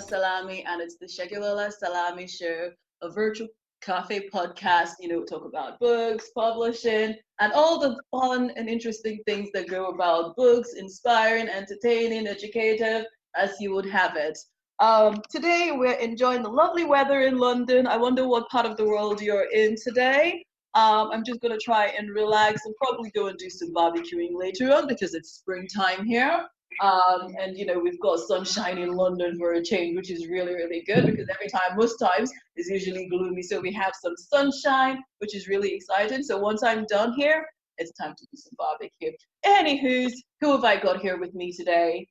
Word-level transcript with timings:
Salami, 0.00 0.64
and 0.64 0.80
it's 0.80 0.96
the 0.96 1.06
Segilola 1.06 1.72
Salami 1.72 2.26
Show, 2.26 2.70
a 3.02 3.10
virtual 3.10 3.48
cafe 3.80 4.28
podcast. 4.28 4.92
You 5.00 5.08
know, 5.08 5.24
talk 5.24 5.44
about 5.44 5.78
books, 5.78 6.30
publishing, 6.34 7.14
and 7.40 7.52
all 7.52 7.78
the 7.78 8.00
fun 8.10 8.50
and 8.56 8.68
interesting 8.68 9.20
things 9.26 9.50
that 9.54 9.68
go 9.68 9.88
about 9.88 10.36
books, 10.36 10.74
inspiring, 10.74 11.48
entertaining, 11.48 12.26
educative, 12.26 13.06
as 13.36 13.60
you 13.60 13.72
would 13.74 13.86
have 13.86 14.16
it. 14.16 14.38
Um, 14.80 15.20
today, 15.30 15.72
we're 15.74 15.98
enjoying 15.98 16.42
the 16.42 16.48
lovely 16.48 16.84
weather 16.84 17.22
in 17.22 17.36
London. 17.36 17.86
I 17.86 17.96
wonder 17.96 18.26
what 18.26 18.48
part 18.48 18.66
of 18.66 18.76
the 18.76 18.84
world 18.84 19.20
you're 19.20 19.50
in 19.52 19.76
today. 19.76 20.42
Um, 20.74 21.10
I'm 21.12 21.24
just 21.24 21.40
going 21.40 21.52
to 21.52 21.62
try 21.62 21.86
and 21.88 22.10
relax 22.10 22.64
and 22.64 22.74
probably 22.76 23.10
go 23.10 23.26
and 23.26 23.36
do 23.36 23.50
some 23.50 23.74
barbecuing 23.74 24.30
later 24.32 24.72
on 24.72 24.86
because 24.86 25.14
it's 25.14 25.32
springtime 25.32 26.06
here. 26.06 26.46
Um, 26.80 27.34
and 27.38 27.56
you 27.56 27.66
know 27.66 27.78
we've 27.78 28.00
got 28.00 28.20
sunshine 28.20 28.78
in 28.78 28.92
London 28.92 29.36
for 29.36 29.52
a 29.54 29.62
change, 29.62 29.96
which 29.96 30.10
is 30.10 30.28
really 30.28 30.54
really 30.54 30.82
good 30.86 31.06
because 31.06 31.28
every 31.28 31.48
time, 31.48 31.76
most 31.76 31.98
times, 31.98 32.30
is 32.56 32.68
usually 32.68 33.08
gloomy. 33.08 33.42
So 33.42 33.60
we 33.60 33.72
have 33.72 33.92
some 34.00 34.14
sunshine, 34.16 35.02
which 35.18 35.34
is 35.34 35.48
really 35.48 35.74
exciting. 35.74 36.22
So 36.22 36.38
once 36.38 36.62
I'm 36.62 36.86
done 36.86 37.12
here, 37.14 37.44
it's 37.78 37.92
time 37.92 38.14
to 38.16 38.24
do 38.24 38.36
some 38.36 38.52
barbecue. 38.56 39.12
Anywho's, 39.44 40.22
who 40.40 40.52
have 40.52 40.64
I 40.64 40.76
got 40.76 41.00
here 41.00 41.18
with 41.18 41.34
me 41.34 41.52
today? 41.52 42.06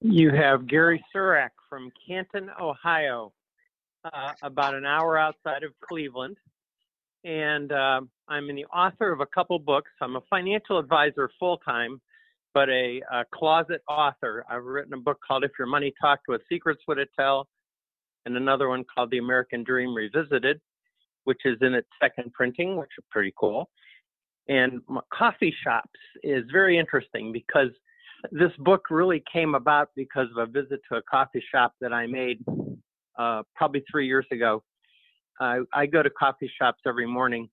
You 0.00 0.30
have 0.30 0.66
Gary 0.66 1.02
Sirak 1.14 1.50
from 1.68 1.90
Canton, 2.06 2.50
Ohio, 2.60 3.32
uh, 4.04 4.32
about 4.42 4.74
an 4.74 4.84
hour 4.84 5.18
outside 5.18 5.62
of 5.62 5.72
Cleveland. 5.80 6.36
And 7.24 7.72
uh, 7.72 8.02
I'm 8.28 8.54
the 8.54 8.66
author 8.66 9.10
of 9.12 9.20
a 9.20 9.26
couple 9.26 9.58
books. 9.58 9.90
I'm 10.00 10.16
a 10.16 10.20
financial 10.30 10.78
advisor 10.78 11.30
full 11.40 11.58
time 11.58 12.00
but 12.56 12.70
a, 12.70 13.02
a, 13.12 13.22
closet 13.34 13.82
author. 13.86 14.46
I've 14.48 14.64
written 14.64 14.94
a 14.94 14.96
book 14.96 15.18
called 15.28 15.44
If 15.44 15.50
Your 15.58 15.68
Money 15.68 15.92
Talked, 16.00 16.22
What 16.24 16.40
Secrets 16.48 16.80
Would 16.88 16.96
It 16.96 17.10
Tell? 17.14 17.46
And 18.24 18.34
another 18.34 18.70
one 18.70 18.82
called 18.82 19.10
The 19.10 19.18
American 19.18 19.62
Dream 19.62 19.94
Revisited, 19.94 20.58
which 21.24 21.40
is 21.44 21.58
in 21.60 21.74
its 21.74 21.86
second 22.02 22.32
printing, 22.32 22.78
which 22.78 22.88
is 22.98 23.04
pretty 23.10 23.34
cool. 23.38 23.68
And 24.48 24.80
coffee 25.12 25.54
shops 25.62 26.00
is 26.22 26.44
very 26.50 26.78
interesting 26.78 27.30
because 27.30 27.68
this 28.32 28.52
book 28.60 28.86
really 28.88 29.22
came 29.30 29.54
about 29.54 29.90
because 29.94 30.28
of 30.34 30.48
a 30.48 30.50
visit 30.50 30.80
to 30.90 30.96
a 30.96 31.02
coffee 31.02 31.44
shop 31.52 31.74
that 31.82 31.92
I 31.92 32.06
made 32.06 32.42
uh, 33.18 33.42
probably 33.54 33.84
three 33.90 34.06
years 34.06 34.24
ago. 34.32 34.62
I, 35.38 35.58
I 35.74 35.84
go 35.84 36.02
to 36.02 36.08
coffee 36.08 36.50
shops 36.58 36.80
every 36.86 37.06
morning 37.06 37.50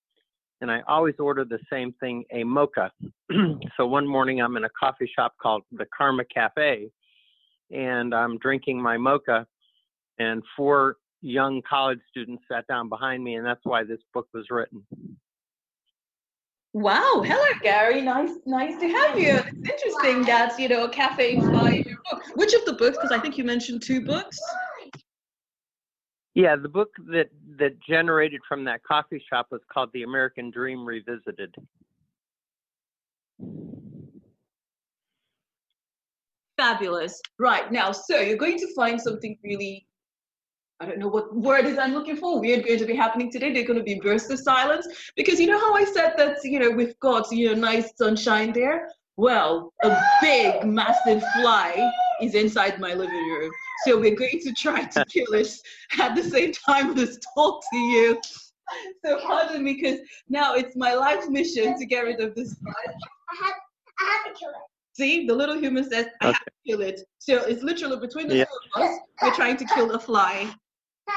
and 0.64 0.72
I 0.72 0.81
always 0.88 1.16
order 1.19 1.44
the 1.44 1.59
same 1.69 1.94
thing, 2.00 2.23
a 2.31 2.45
mocha. 2.45 2.89
so 3.78 3.86
one 3.86 4.08
morning 4.08 4.42
I'm 4.42 4.56
in 4.56 4.64
a 4.64 4.69
coffee 4.69 5.11
shop 5.14 5.33
called 5.39 5.64
the 5.73 5.86
Karma 5.95 6.23
Cafe, 6.33 6.89
and 7.69 8.16
I'm 8.16 8.38
drinking 8.38 8.81
my 8.81 8.97
mocha, 8.97 9.45
and 10.19 10.41
four 10.56 10.95
young 11.22 11.61
college 11.69 12.00
students 12.09 12.44
sat 12.50 12.66
down 12.67 12.88
behind 12.88 13.22
me, 13.22 13.36
and 13.36 13.45
that's 13.45 13.59
why 13.64 13.84
this 13.84 14.00
book 14.14 14.28
was 14.34 14.45
written. 14.50 14.86
Wow, 16.72 17.22
hello 17.25 17.59
Gary. 17.62 18.01
Nice, 18.01 18.31
nice 18.45 18.80
to 18.80 18.88
have 18.88 19.19
you. 19.19 19.35
It's 19.35 19.69
interesting 19.69 20.24
that 20.24 20.57
you 20.57 20.69
know 20.69 20.85
a 20.85 20.90
cafe 20.90 21.35
inspired 21.35 21.85
your 21.85 21.97
book. 22.09 22.24
Which 22.35 22.53
of 22.53 22.63
the 22.63 22.74
books? 22.74 22.97
Because 22.97 23.12
I 23.12 23.19
think 23.19 23.38
you 23.38 23.44
mentioned 23.44 23.84
two 23.84 24.00
books. 24.00 24.40
Yeah, 26.35 26.55
the 26.55 26.69
book 26.69 26.89
that 27.11 27.29
that 27.59 27.79
generated 27.79 28.41
from 28.47 28.63
that 28.66 28.83
coffee 28.83 29.23
shop 29.29 29.47
was 29.51 29.61
called 29.71 29.91
The 29.94 30.03
American 30.03 30.49
Dream 30.49 30.83
Revisited. 30.83 31.53
Fabulous. 36.57 37.21
Right 37.38 37.71
now, 37.71 37.91
so 37.91 38.19
you're 38.19 38.38
going 38.38 38.57
to 38.57 38.73
find 38.75 38.99
something 38.99 39.38
really 39.44 39.85
I 40.79 40.85
don't 40.85 40.99
know 40.99 41.07
what 41.07 41.33
word 41.35 41.66
is 41.66 41.77
I'm 41.77 41.94
looking 41.94 42.17
for. 42.17 42.41
We're 42.41 42.61
going 42.61 42.79
to 42.79 42.85
be 42.85 42.95
happening 42.95 43.31
today. 43.31 43.53
They're 43.53 43.65
going 43.65 43.79
to 43.79 43.83
be 43.83 44.00
bursts 44.00 44.29
of 44.31 44.39
silence 44.39 44.85
because 45.15 45.39
you 45.39 45.47
know 45.47 45.59
how 45.59 45.73
I 45.75 45.85
said 45.85 46.15
that 46.17 46.38
you 46.44 46.59
know 46.59 46.71
we've 46.71 47.00
got 47.00 47.31
you 47.31 47.47
know 47.47 47.53
nice 47.53 47.95
sunshine 47.95 48.51
there. 48.53 48.89
Well, 49.18 49.72
a 49.84 49.96
big, 50.22 50.63
massive 50.63 51.24
fly 51.35 51.91
is 52.22 52.34
inside 52.34 52.79
my 52.79 52.94
living 52.94 53.16
room. 53.16 53.51
So 53.85 54.00
we're 54.00 54.16
going 54.16 54.40
to 54.44 54.53
try 54.53 54.85
to 54.85 55.06
kill 55.09 55.34
it 55.34 55.53
at 56.00 56.16
the 56.16 56.24
same 56.24 56.51
time 56.53 56.97
as 56.97 57.19
talk 57.35 57.63
to 57.72 57.78
you. 57.78 58.19
So 59.06 59.19
pardon 59.22 59.63
me, 59.63 59.74
because 59.74 60.00
now 60.29 60.56
it's 60.56 60.75
my 60.75 60.94
life 60.94 61.28
mission 61.29 61.78
to 61.78 61.85
get 61.85 62.01
rid 62.01 62.22
of 62.22 62.34
this 62.34 62.56
fly. 62.56 62.74
I 62.88 63.46
have, 63.46 63.53
I 64.00 64.03
have 64.12 64.34
to 64.34 64.40
kill 64.40 64.50
it. 64.50 64.56
See, 64.94 65.28
the 65.28 65.35
little 65.35 65.57
human 65.57 65.90
says, 65.90 66.07
I 66.22 66.28
have 66.28 66.35
to 66.35 66.51
kill 66.68 66.81
it. 66.81 67.01
So 67.19 67.44
it's 67.44 67.62
literally 67.62 68.00
between 68.00 68.28
the 68.28 68.38
yeah. 68.38 68.45
two 68.45 68.81
of 68.81 68.90
us, 68.90 69.00
we're 69.22 69.34
trying 69.34 69.57
to 69.57 69.66
kill 69.66 69.91
a 69.91 70.00
fly. 70.00 70.50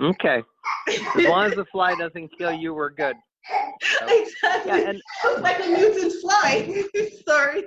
Okay. 0.00 0.42
As 0.88 1.24
long 1.24 1.46
as 1.46 1.54
the 1.54 1.64
fly 1.66 1.94
doesn't 1.94 2.36
kill 2.36 2.52
you, 2.52 2.74
we're 2.74 2.90
good. 2.90 3.14
So, 3.98 4.06
exactly. 4.08 4.80
Yeah, 4.80 4.90
and, 4.90 5.02
like 5.42 5.58
a 5.58 5.68
mutant 5.68 6.12
fly. 6.20 6.84
Sorry. 7.28 7.64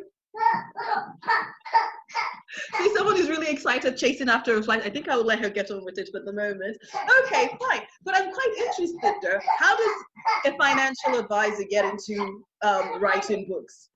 See, 2.78 2.96
someone 2.96 3.16
who's 3.18 3.30
really 3.30 3.50
excited 3.50 3.98
chasing 3.98 4.30
after 4.30 4.58
a 4.58 4.64
flight. 4.64 4.84
I 4.86 4.90
think 4.90 5.10
I 5.10 5.18
will 5.18 5.26
let 5.26 5.40
her 5.40 5.50
get 5.50 5.72
on 5.72 5.84
with 5.84 5.98
it 5.98 6.10
for 6.12 6.22
the 6.22 6.32
moment. 6.32 6.78
Okay, 7.24 7.50
fine. 7.60 7.82
But 8.04 8.16
I'm 8.16 8.32
quite 8.32 8.54
interested, 8.58 9.14
though. 9.22 9.40
How 9.60 9.76
does 9.76 10.54
a 10.54 10.58
financial 10.58 11.20
advisor 11.20 11.66
get 11.70 11.86
into 11.86 12.44
um, 12.64 13.02
writing 13.02 13.46
books? 13.48 13.90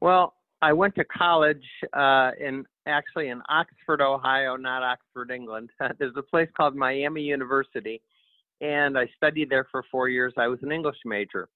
Well, 0.00 0.34
I 0.62 0.72
went 0.72 0.94
to 0.96 1.04
college 1.04 1.64
uh, 1.92 2.32
in 2.40 2.64
actually 2.86 3.28
in 3.28 3.42
Oxford, 3.48 4.00
Ohio, 4.00 4.56
not 4.56 4.82
Oxford, 4.82 5.30
England. 5.30 5.70
There's 5.98 6.14
a 6.16 6.22
place 6.22 6.48
called 6.56 6.74
Miami 6.74 7.22
University, 7.22 8.00
and 8.60 8.98
I 8.98 9.08
studied 9.16 9.50
there 9.50 9.66
for 9.70 9.84
four 9.90 10.08
years. 10.08 10.32
I 10.36 10.48
was 10.48 10.58
an 10.62 10.72
English 10.72 10.98
major, 11.04 11.48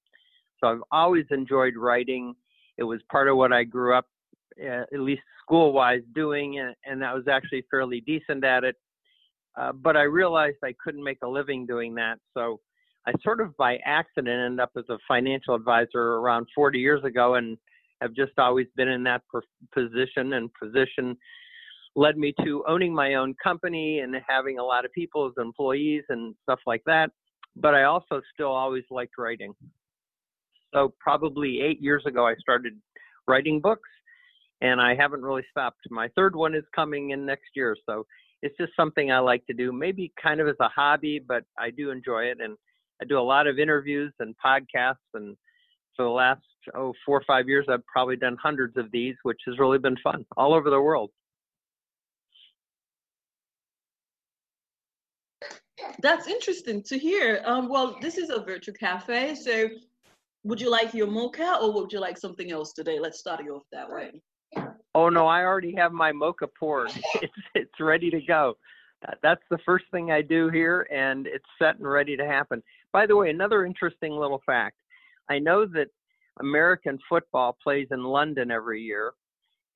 so 0.60 0.68
I've 0.68 0.82
always 0.90 1.26
enjoyed 1.30 1.76
writing 1.76 2.34
it 2.78 2.84
was 2.84 3.00
part 3.10 3.28
of 3.28 3.36
what 3.36 3.52
I 3.52 3.64
grew 3.64 3.94
up, 3.94 4.06
uh, 4.62 4.84
at 4.92 5.00
least 5.00 5.22
school 5.42 5.72
wise, 5.72 6.02
doing, 6.14 6.58
and, 6.58 7.02
that 7.02 7.14
was 7.14 7.28
actually 7.28 7.64
fairly 7.70 8.00
decent 8.00 8.44
at 8.44 8.64
it. 8.64 8.76
Uh, 9.58 9.72
but 9.72 9.96
I 9.96 10.02
realized 10.02 10.56
I 10.64 10.74
couldn't 10.82 11.04
make 11.04 11.18
a 11.22 11.28
living 11.28 11.66
doing 11.66 11.94
that. 11.96 12.18
So 12.32 12.60
I 13.06 13.12
sort 13.22 13.40
of 13.40 13.56
by 13.56 13.76
accident 13.84 14.28
ended 14.28 14.60
up 14.60 14.70
as 14.76 14.84
a 14.88 14.98
financial 15.06 15.54
advisor 15.54 16.14
around 16.14 16.46
40 16.54 16.78
years 16.78 17.04
ago 17.04 17.34
and 17.34 17.58
have 18.00 18.14
just 18.14 18.32
always 18.38 18.66
been 18.76 18.88
in 18.88 19.04
that 19.04 19.22
position 19.74 20.32
and 20.32 20.50
position 20.54 21.16
led 21.94 22.16
me 22.16 22.34
to 22.44 22.64
owning 22.66 22.94
my 22.94 23.14
own 23.14 23.34
company 23.42 24.00
and 24.00 24.14
having 24.26 24.58
a 24.58 24.64
lot 24.64 24.84
of 24.84 24.92
people 24.92 25.26
as 25.26 25.42
employees 25.42 26.04
and 26.08 26.34
stuff 26.42 26.60
like 26.66 26.82
that. 26.86 27.10
But 27.56 27.74
I 27.74 27.84
also 27.84 28.22
still 28.32 28.50
always 28.50 28.84
liked 28.90 29.12
writing. 29.18 29.52
So 30.72 30.94
probably 30.98 31.60
eight 31.60 31.82
years 31.82 32.02
ago, 32.06 32.26
I 32.26 32.34
started 32.36 32.74
writing 33.28 33.60
books, 33.60 33.88
and 34.62 34.80
I 34.80 34.94
haven't 34.94 35.22
really 35.22 35.44
stopped. 35.50 35.80
My 35.90 36.08
third 36.16 36.34
one 36.34 36.54
is 36.54 36.64
coming 36.74 37.10
in 37.10 37.26
next 37.26 37.50
year, 37.54 37.76
so 37.86 38.06
it's 38.40 38.56
just 38.56 38.72
something 38.74 39.12
I 39.12 39.18
like 39.18 39.46
to 39.46 39.52
do, 39.52 39.70
maybe 39.70 40.12
kind 40.20 40.40
of 40.40 40.48
as 40.48 40.56
a 40.60 40.68
hobby, 40.68 41.20
but 41.20 41.44
I 41.58 41.70
do 41.70 41.90
enjoy 41.90 42.24
it, 42.24 42.38
and 42.40 42.56
I 43.00 43.04
do 43.04 43.18
a 43.18 43.20
lot 43.20 43.46
of 43.46 43.58
interviews 43.58 44.12
and 44.18 44.34
podcasts, 44.44 44.96
and 45.14 45.36
for 45.94 46.04
the 46.04 46.10
last 46.10 46.42
oh 46.74 46.94
four 47.04 47.18
or 47.18 47.24
five 47.26 47.48
years, 47.48 47.66
I've 47.68 47.86
probably 47.86 48.16
done 48.16 48.36
hundreds 48.42 48.76
of 48.78 48.90
these, 48.92 49.14
which 49.24 49.40
has 49.46 49.58
really 49.58 49.78
been 49.78 49.96
fun 50.02 50.24
all 50.36 50.54
over 50.54 50.70
the 50.70 50.80
world. 50.80 51.10
That's 56.00 56.26
interesting 56.26 56.82
to 56.84 56.98
hear. 56.98 57.42
Um, 57.44 57.68
well, 57.68 57.96
this 58.00 58.18
is 58.18 58.30
a 58.30 58.40
virtual 58.40 58.74
cafe, 58.74 59.34
so 59.34 59.68
would 60.44 60.60
you 60.60 60.70
like 60.70 60.92
your 60.94 61.06
mocha 61.06 61.58
or 61.60 61.72
would 61.72 61.92
you 61.92 62.00
like 62.00 62.18
something 62.18 62.50
else 62.50 62.72
today? 62.72 62.98
Let's 62.98 63.18
start 63.18 63.44
you 63.44 63.56
off 63.56 63.62
that 63.72 63.88
way. 63.90 64.10
Oh 64.94 65.08
no, 65.08 65.26
I 65.26 65.44
already 65.44 65.74
have 65.76 65.92
my 65.92 66.12
mocha 66.12 66.46
poured. 66.46 66.92
it's 67.22 67.32
it's 67.54 67.80
ready 67.80 68.10
to 68.10 68.20
go. 68.20 68.54
That's 69.22 69.42
the 69.50 69.58
first 69.64 69.84
thing 69.90 70.12
I 70.12 70.22
do 70.22 70.48
here, 70.48 70.86
and 70.92 71.26
it's 71.26 71.44
set 71.58 71.76
and 71.76 71.90
ready 71.90 72.16
to 72.16 72.26
happen. 72.26 72.62
By 72.92 73.06
the 73.06 73.16
way, 73.16 73.30
another 73.30 73.64
interesting 73.64 74.12
little 74.12 74.42
fact: 74.44 74.76
I 75.28 75.38
know 75.38 75.66
that 75.66 75.88
American 76.40 76.98
football 77.08 77.56
plays 77.62 77.88
in 77.90 78.04
London 78.04 78.50
every 78.50 78.82
year, 78.82 79.12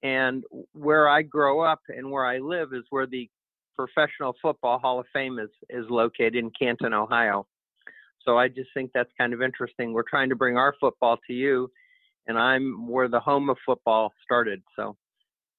and 0.03 0.45
where 0.73 1.09
I 1.09 1.23
grow 1.23 1.61
up 1.61 1.81
and 1.89 2.11
where 2.11 2.27
I 2.27 2.39
live 2.39 2.73
is 2.73 2.85
where 2.91 3.07
the 3.07 3.29
Professional 3.77 4.35
Football 4.41 4.79
Hall 4.79 5.01
of 5.01 5.07
Fame 5.13 5.39
is 5.39 5.51
is 5.71 5.85
located 5.91 6.37
in 6.37 6.51
Canton, 6.59 6.95
Ohio. 6.95 7.47
So 8.25 8.39
I 8.39 8.49
just 8.49 8.71
think 8.75 8.91
that's 8.93 9.11
kind 9.19 9.33
of 9.33 9.43
interesting. 9.43 9.93
We're 9.93 10.03
trying 10.03 10.29
to 10.31 10.37
bring 10.37 10.57
our 10.57 10.75
football 10.81 11.19
to 11.27 11.33
you, 11.33 11.71
and 12.27 12.39
I'm 12.39 12.89
where 12.89 13.09
the 13.09 13.21
home 13.21 13.49
of 13.51 13.57
football 13.65 14.13
started. 14.25 14.63
So 14.75 14.97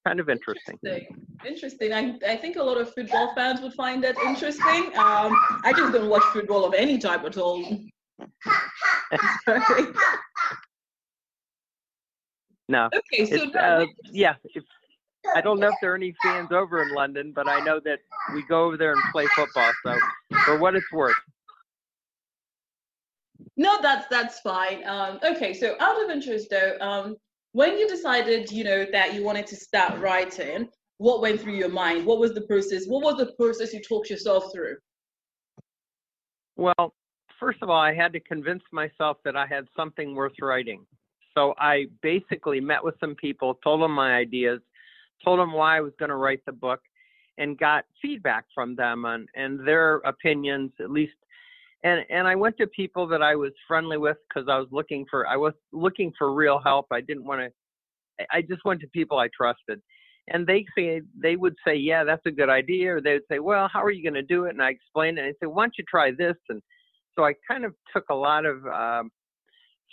kind 0.05 0.19
of 0.19 0.29
interesting. 0.29 0.77
Interesting. 0.83 1.25
interesting. 1.45 1.93
I, 1.93 2.17
I 2.27 2.37
think 2.37 2.57
a 2.57 2.63
lot 2.63 2.77
of 2.79 2.93
football 2.93 3.33
fans 3.35 3.61
would 3.61 3.73
find 3.73 4.03
that 4.03 4.17
interesting. 4.25 4.91
Um, 4.97 5.35
I 5.63 5.73
just 5.75 5.93
don't 5.93 6.09
watch 6.09 6.23
football 6.33 6.65
of 6.65 6.73
any 6.73 6.97
type 6.97 7.23
at 7.25 7.37
all. 7.37 7.63
no. 12.67 12.89
Okay, 12.95 13.25
so 13.25 13.51
uh, 13.51 13.85
yeah. 14.11 14.35
I 15.35 15.41
don't 15.41 15.59
know 15.59 15.67
if 15.67 15.75
there 15.81 15.93
are 15.93 15.95
any 15.95 16.13
fans 16.23 16.49
over 16.51 16.81
in 16.81 16.93
London, 16.93 17.31
but 17.35 17.47
I 17.47 17.59
know 17.59 17.79
that 17.85 17.99
we 18.33 18.43
go 18.43 18.65
over 18.65 18.77
there 18.77 18.93
and 18.93 19.01
play 19.11 19.25
football. 19.35 19.71
So, 19.83 19.97
for 20.45 20.57
what 20.57 20.75
it's 20.75 20.91
worth. 20.91 21.15
No, 23.55 23.79
that's 23.81 24.07
that's 24.07 24.39
fine. 24.39 24.87
Um, 24.87 25.19
okay, 25.23 25.53
so 25.53 25.75
out 25.79 26.03
of 26.03 26.09
interest 26.09 26.49
though, 26.49 26.77
um, 26.79 27.15
when 27.53 27.77
you 27.77 27.87
decided, 27.87 28.51
you 28.51 28.63
know, 28.63 28.85
that 28.91 29.13
you 29.13 29.23
wanted 29.23 29.47
to 29.47 29.55
start 29.55 29.99
writing, 29.99 30.69
what 30.97 31.21
went 31.21 31.41
through 31.41 31.55
your 31.55 31.69
mind? 31.69 32.05
What 32.05 32.19
was 32.19 32.33
the 32.33 32.41
process? 32.41 32.85
What 32.87 33.03
was 33.03 33.17
the 33.17 33.33
process 33.33 33.73
you 33.73 33.81
talked 33.81 34.09
yourself 34.09 34.51
through? 34.53 34.77
Well, 36.55 36.93
first 37.39 37.59
of 37.61 37.69
all, 37.69 37.79
I 37.79 37.93
had 37.93 38.13
to 38.13 38.19
convince 38.19 38.63
myself 38.71 39.17
that 39.23 39.35
I 39.35 39.45
had 39.45 39.65
something 39.75 40.15
worth 40.15 40.33
writing. 40.41 40.85
So 41.35 41.53
I 41.59 41.85
basically 42.01 42.59
met 42.59 42.83
with 42.83 42.95
some 42.99 43.13
people, 43.13 43.59
told 43.63 43.81
them 43.81 43.91
my 43.91 44.15
ideas, 44.15 44.59
told 45.23 45.39
them 45.39 45.53
why 45.53 45.77
I 45.77 45.81
was 45.81 45.93
going 45.99 46.09
to 46.09 46.15
write 46.15 46.41
the 46.45 46.51
book, 46.51 46.79
and 47.37 47.57
got 47.57 47.85
feedback 48.01 48.45
from 48.53 48.75
them 48.75 49.05
and 49.05 49.67
their 49.67 49.97
opinions, 49.97 50.71
at 50.79 50.91
least. 50.91 51.13
And 51.83 52.03
and 52.09 52.27
I 52.27 52.35
went 52.35 52.57
to 52.57 52.67
people 52.67 53.07
that 53.07 53.21
I 53.21 53.35
was 53.35 53.51
friendly 53.67 53.97
with 53.97 54.17
because 54.27 54.49
I 54.49 54.57
was 54.57 54.67
looking 54.71 55.05
for 55.09 55.27
I 55.27 55.37
was 55.37 55.53
looking 55.71 56.11
for 56.17 56.33
real 56.33 56.59
help. 56.63 56.87
I 56.91 57.01
didn't 57.01 57.25
want 57.25 57.41
to. 57.41 58.25
I 58.31 58.41
just 58.41 58.65
went 58.65 58.81
to 58.81 58.87
people 58.87 59.19
I 59.19 59.29
trusted, 59.35 59.79
and 60.29 60.47
they 60.47 60.65
say 60.75 61.01
they 61.21 61.35
would 61.35 61.55
say, 61.65 61.75
"Yeah, 61.75 62.03
that's 62.03 62.25
a 62.25 62.31
good 62.31 62.49
idea," 62.49 62.95
or 62.95 63.01
they 63.01 63.13
would 63.13 63.27
say, 63.29 63.39
"Well, 63.39 63.69
how 63.71 63.83
are 63.83 63.91
you 63.91 64.01
going 64.01 64.15
to 64.15 64.23
do 64.23 64.45
it?" 64.45 64.51
And 64.51 64.61
I 64.61 64.71
explained 64.71 65.19
it. 65.19 65.21
And 65.21 65.29
I 65.29 65.33
said, 65.39 65.49
"Why 65.53 65.65
don't 65.65 65.77
you 65.77 65.83
try 65.87 66.11
this?" 66.11 66.35
And 66.49 66.61
so 67.15 67.25
I 67.25 67.33
kind 67.47 67.63
of 67.63 67.75
took 67.93 68.05
a 68.09 68.15
lot 68.15 68.45
of 68.45 68.65
um, 68.65 69.11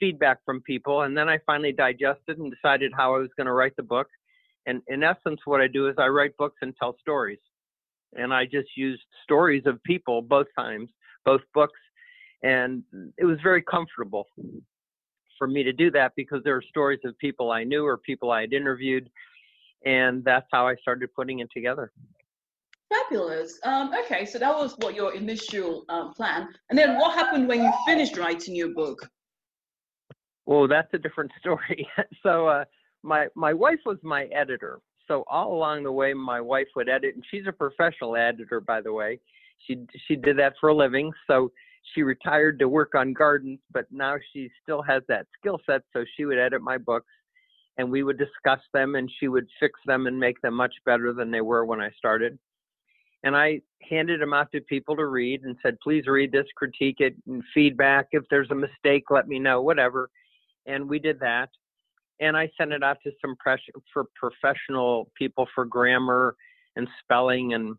feedback 0.00 0.38
from 0.46 0.62
people, 0.62 1.02
and 1.02 1.16
then 1.16 1.28
I 1.28 1.38
finally 1.44 1.72
digested 1.72 2.38
and 2.38 2.50
decided 2.50 2.92
how 2.96 3.14
I 3.14 3.18
was 3.18 3.30
going 3.36 3.46
to 3.46 3.52
write 3.52 3.76
the 3.76 3.82
book. 3.82 4.08
And 4.66 4.82
in 4.88 5.02
essence, 5.02 5.40
what 5.44 5.60
I 5.60 5.66
do 5.66 5.88
is 5.88 5.94
I 5.98 6.06
write 6.06 6.36
books 6.36 6.56
and 6.62 6.74
tell 6.76 6.96
stories, 7.00 7.38
and 8.14 8.32
I 8.32 8.44
just 8.44 8.68
used 8.76 9.02
stories 9.22 9.62
of 9.66 9.82
people 9.82 10.22
both 10.22 10.46
times, 10.56 10.90
both 11.24 11.42
books, 11.52 11.78
and 12.42 12.82
it 13.18 13.24
was 13.24 13.38
very 13.42 13.62
comfortable 13.62 14.26
for 15.38 15.46
me 15.46 15.62
to 15.62 15.72
do 15.72 15.90
that 15.90 16.12
because 16.16 16.42
there 16.44 16.54
were 16.54 16.64
stories 16.68 17.00
of 17.04 17.16
people 17.18 17.50
I 17.50 17.64
knew 17.64 17.84
or 17.84 17.98
people 17.98 18.30
I 18.30 18.42
had 18.42 18.52
interviewed, 18.52 19.10
and 19.84 20.24
that's 20.24 20.46
how 20.52 20.66
I 20.66 20.76
started 20.76 21.12
putting 21.14 21.40
it 21.40 21.48
together. 21.52 21.92
Fabulous. 22.88 23.58
Um, 23.64 23.92
okay, 24.04 24.24
so 24.24 24.38
that 24.38 24.54
was 24.54 24.74
what 24.78 24.94
your 24.94 25.14
initial 25.14 25.84
um, 25.88 26.12
plan, 26.14 26.48
and 26.70 26.78
then 26.78 26.98
what 26.98 27.14
happened 27.14 27.48
when 27.48 27.62
you 27.62 27.72
finished 27.86 28.16
writing 28.16 28.54
your 28.54 28.72
book? 28.74 29.10
Well, 30.46 30.68
that's 30.68 30.92
a 30.92 30.98
different 30.98 31.32
story. 31.40 31.88
so, 32.22 32.46
uh, 32.46 32.64
my 33.04 33.28
my 33.34 33.52
wife 33.52 33.80
was 33.86 33.98
my 34.02 34.24
editor. 34.26 34.80
So 35.06 35.24
all 35.28 35.54
along 35.54 35.84
the 35.84 35.92
way, 35.92 36.14
my 36.14 36.40
wife 36.40 36.68
would 36.76 36.88
edit, 36.88 37.14
and 37.14 37.24
she's 37.30 37.46
a 37.46 37.52
professional 37.52 38.16
editor, 38.16 38.60
by 38.60 38.80
the 38.80 38.92
way. 38.92 39.20
She 39.66 39.78
she 40.06 40.16
did 40.16 40.38
that 40.38 40.54
for 40.60 40.70
a 40.70 40.74
living. 40.74 41.12
So 41.26 41.52
she 41.94 42.02
retired 42.02 42.58
to 42.58 42.68
work 42.68 42.94
on 42.94 43.12
gardens, 43.12 43.60
but 43.72 43.86
now 43.90 44.16
she 44.32 44.50
still 44.62 44.82
has 44.82 45.02
that 45.08 45.26
skill 45.38 45.60
set. 45.66 45.82
So 45.92 46.04
she 46.16 46.24
would 46.24 46.38
edit 46.38 46.62
my 46.62 46.78
books, 46.78 47.12
and 47.76 47.90
we 47.90 48.02
would 48.02 48.18
discuss 48.18 48.60
them, 48.72 48.94
and 48.94 49.10
she 49.20 49.28
would 49.28 49.46
fix 49.60 49.78
them 49.86 50.06
and 50.06 50.18
make 50.18 50.40
them 50.40 50.54
much 50.54 50.74
better 50.86 51.12
than 51.12 51.30
they 51.30 51.42
were 51.42 51.64
when 51.64 51.80
I 51.80 51.90
started 51.98 52.38
and 53.24 53.34
I 53.34 53.62
handed 53.90 54.20
them 54.20 54.34
out 54.34 54.52
to 54.52 54.60
people 54.60 54.94
to 54.96 55.06
read 55.06 55.44
and 55.44 55.56
said, 55.62 55.80
please 55.82 56.06
read 56.06 56.30
this, 56.30 56.46
critique 56.56 57.00
it, 57.00 57.16
and 57.26 57.42
feedback. 57.54 58.08
If 58.12 58.24
there's 58.30 58.50
a 58.50 58.54
mistake, 58.54 59.04
let 59.10 59.26
me 59.26 59.38
know, 59.38 59.62
whatever. 59.62 60.10
And 60.66 60.86
we 60.88 60.98
did 60.98 61.18
that. 61.20 61.48
And 62.20 62.36
I 62.36 62.50
sent 62.58 62.72
it 62.72 62.82
out 62.82 62.98
to 63.04 63.10
some 63.20 63.36
press 63.36 63.58
for 63.92 64.06
professional 64.14 65.10
people 65.16 65.48
for 65.54 65.64
grammar 65.64 66.36
and 66.76 66.88
spelling 67.02 67.54
and 67.54 67.76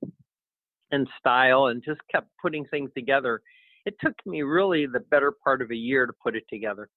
and 0.92 1.08
style 1.20 1.68
and 1.68 1.84
just 1.84 2.00
kept 2.12 2.28
putting 2.42 2.66
things 2.66 2.90
together. 2.96 3.42
It 3.86 3.96
took 4.02 4.14
me 4.26 4.42
really 4.42 4.86
the 4.86 5.00
better 5.00 5.32
part 5.32 5.62
of 5.62 5.72
a 5.72 5.76
year 5.76 6.06
to 6.06 6.14
put 6.22 6.36
it 6.36 6.44
together. 6.50 6.90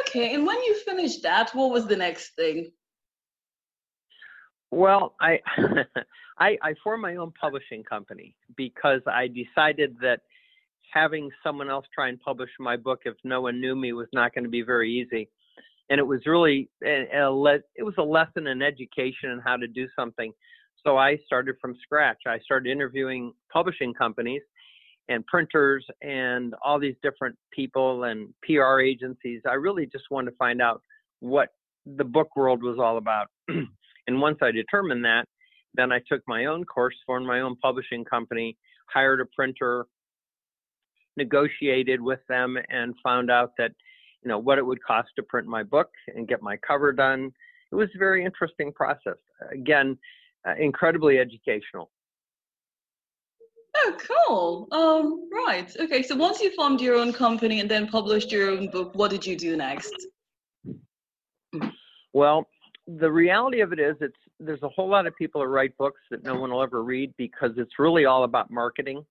Okay, 0.00 0.34
and 0.34 0.46
when 0.46 0.60
you 0.62 0.74
finished 0.84 1.22
that, 1.22 1.54
what 1.54 1.70
was 1.70 1.86
the 1.86 1.96
next 1.96 2.34
thing? 2.34 2.72
Well, 4.70 5.14
I, 5.20 5.38
I 6.38 6.56
I 6.62 6.74
formed 6.82 7.02
my 7.02 7.16
own 7.16 7.32
publishing 7.38 7.84
company 7.84 8.34
because 8.56 9.02
I 9.06 9.28
decided 9.28 9.96
that 10.00 10.20
having 10.92 11.30
someone 11.42 11.70
else 11.70 11.86
try 11.94 12.08
and 12.08 12.20
publish 12.20 12.50
my 12.58 12.76
book 12.76 13.00
if 13.04 13.14
no 13.24 13.40
one 13.40 13.60
knew 13.60 13.74
me 13.74 13.92
was 13.92 14.08
not 14.12 14.34
going 14.34 14.44
to 14.44 14.50
be 14.50 14.62
very 14.62 14.92
easy. 14.92 15.28
And 15.90 15.98
it 15.98 16.06
was 16.06 16.20
really 16.26 16.68
a, 16.84 17.30
le- 17.30 17.60
it 17.76 17.82
was 17.82 17.94
a 17.98 18.02
lesson 18.02 18.46
in 18.46 18.62
education 18.62 19.30
and 19.30 19.42
how 19.44 19.56
to 19.56 19.66
do 19.66 19.86
something. 19.98 20.32
So 20.84 20.96
I 20.96 21.18
started 21.26 21.56
from 21.60 21.76
scratch. 21.82 22.18
I 22.26 22.38
started 22.40 22.70
interviewing 22.70 23.32
publishing 23.52 23.94
companies 23.94 24.42
and 25.08 25.26
printers 25.26 25.84
and 26.02 26.54
all 26.64 26.78
these 26.78 26.94
different 27.02 27.36
people 27.52 28.04
and 28.04 28.28
PR 28.42 28.80
agencies. 28.80 29.42
I 29.48 29.54
really 29.54 29.86
just 29.86 30.04
wanted 30.10 30.30
to 30.30 30.36
find 30.36 30.60
out 30.62 30.82
what 31.20 31.48
the 31.86 32.04
book 32.04 32.36
world 32.36 32.62
was 32.62 32.78
all 32.78 32.98
about. 32.98 33.28
And 34.08 34.20
once 34.20 34.38
I 34.42 34.50
determined 34.50 35.04
that, 35.04 35.26
then 35.74 35.92
I 35.92 36.00
took 36.08 36.22
my 36.26 36.46
own 36.46 36.64
course, 36.64 36.96
formed 37.06 37.26
my 37.26 37.40
own 37.40 37.56
publishing 37.62 38.04
company, 38.04 38.56
hired 38.92 39.20
a 39.20 39.26
printer, 39.26 39.86
negotiated 41.16 42.00
with 42.00 42.20
them, 42.28 42.56
and 42.70 42.94
found 43.02 43.30
out 43.30 43.52
that, 43.58 43.72
you 44.22 44.28
know, 44.28 44.38
what 44.38 44.58
it 44.58 44.66
would 44.66 44.82
cost 44.82 45.08
to 45.16 45.22
print 45.22 45.46
my 45.46 45.62
book 45.62 45.90
and 46.14 46.28
get 46.28 46.42
my 46.42 46.56
cover 46.56 46.92
done. 46.92 47.32
It 47.70 47.74
was 47.74 47.88
a 47.94 47.98
very 47.98 48.24
interesting 48.24 48.72
process. 48.72 49.18
Again, 49.50 49.98
uh, 50.46 50.54
incredibly 50.58 51.18
educational. 51.18 51.90
Oh, 53.74 53.96
cool. 53.98 54.68
Um, 54.72 55.30
right. 55.32 55.74
Okay. 55.80 56.02
So 56.02 56.14
once 56.14 56.40
you 56.40 56.54
formed 56.54 56.80
your 56.80 56.96
own 56.96 57.12
company 57.12 57.60
and 57.60 57.70
then 57.70 57.88
published 57.88 58.30
your 58.30 58.50
own 58.50 58.68
book, 58.68 58.94
what 58.94 59.10
did 59.10 59.24
you 59.24 59.36
do 59.36 59.56
next? 59.56 59.94
Well, 62.12 62.46
the 62.86 63.10
reality 63.10 63.60
of 63.60 63.72
it 63.72 63.80
is 63.80 63.96
it's 64.00 64.16
there's 64.38 64.62
a 64.62 64.68
whole 64.68 64.88
lot 64.88 65.06
of 65.06 65.16
people 65.16 65.40
that 65.40 65.46
write 65.46 65.76
books 65.78 66.00
that 66.10 66.22
no 66.22 66.34
one 66.34 66.50
will 66.50 66.62
ever 66.62 66.82
read 66.82 67.14
because 67.16 67.52
it's 67.56 67.78
really 67.78 68.04
all 68.04 68.24
about 68.24 68.50
marketing 68.50 69.04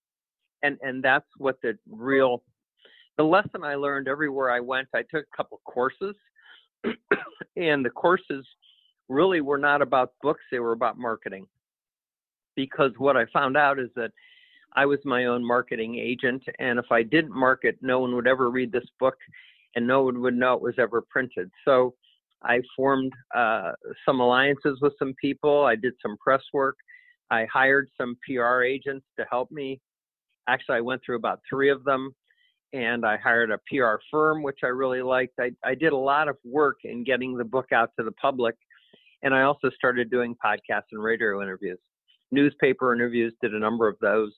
and 0.64 0.78
and 0.82 1.04
that's 1.04 1.28
what 1.38 1.58
the 1.62 1.78
real 1.90 2.44
the 3.18 3.24
lesson 3.24 3.64
i 3.64 3.76
learned 3.76 4.08
everywhere 4.08 4.52
i 4.52 4.60
went 4.60 4.88
i 4.96 5.02
took 5.02 5.26
a 5.34 5.38
couple 5.38 5.60
courses 5.66 6.16
and 7.56 7.86
the 7.86 7.90
courses 7.90 8.46
really 9.10 9.42
were 9.42 9.58
not 9.58 9.82
about 9.82 10.14
books 10.22 10.42
they 10.52 10.60
were 10.60 10.72
about 10.72 10.98
marketing 10.98 11.46
because 12.56 12.92
what 12.98 13.18
i 13.18 13.26
found 13.34 13.58
out 13.58 13.80
is 13.80 13.90
that 13.96 14.12
i 14.76 14.86
was 14.86 15.00
my 15.06 15.26
own 15.26 15.46
marketing 15.46 15.96
agent 15.96 16.44
and 16.60 16.80
if 16.80 16.92
i 16.92 17.04
didn't 17.04 17.36
market 17.36 17.78
no 17.82 18.00
one 18.00 18.16
would 18.16 18.28
ever 18.28 18.50
read 18.50 18.72
this 18.72 18.88
book 19.00 19.16
and 19.76 19.86
no 19.86 20.04
one 20.04 20.22
would 20.22 20.36
know 20.36 20.54
it 20.54 20.62
was 20.62 20.76
ever 20.78 21.02
printed 21.10 21.50
so 21.66 21.94
I 22.44 22.62
formed 22.76 23.14
uh, 23.36 23.74
some 24.06 24.20
alliances 24.20 24.80
with 24.82 24.94
some 24.98 25.14
people. 25.22 25.64
I 25.64 25.76
did 25.76 25.94
some 26.02 26.18
press 26.18 26.42
work. 26.54 26.78
I 27.30 27.46
hired 27.52 27.90
some 27.98 28.18
PR 28.26 28.64
agents 28.64 29.06
to 29.20 29.26
help 29.30 29.52
me. 29.52 29.80
Actually, 30.48 30.78
I 30.78 30.82
went 30.82 31.02
through 31.06 31.18
about 31.18 31.40
three 31.50 31.70
of 31.70 31.84
them, 31.84 32.16
and 32.74 33.06
I 33.06 33.18
hired 33.18 33.52
a 33.52 33.60
PR 33.70 33.96
firm, 34.10 34.44
which 34.44 34.60
I 34.64 34.68
really 34.68 35.02
liked. 35.02 35.34
I, 35.40 35.52
I 35.64 35.76
did 35.76 35.94
a 35.94 35.98
lot 35.98 36.28
of 36.28 36.38
work 36.44 36.78
in 36.84 37.04
getting 37.04 37.38
the 37.38 37.44
book 37.44 37.72
out 37.74 37.92
to 37.98 38.04
the 38.04 38.12
public, 38.14 38.56
and 39.24 39.34
I 39.34 39.44
also 39.44 39.70
started 39.76 40.10
doing 40.10 40.36
podcasts 40.44 40.92
and 40.92 41.02
radio 41.04 41.42
interviews. 41.42 41.80
Newspaper 42.32 42.94
interviews, 42.94 43.34
did 43.42 43.54
a 43.54 43.60
number 43.60 43.88
of 43.88 43.98
those. 44.02 44.32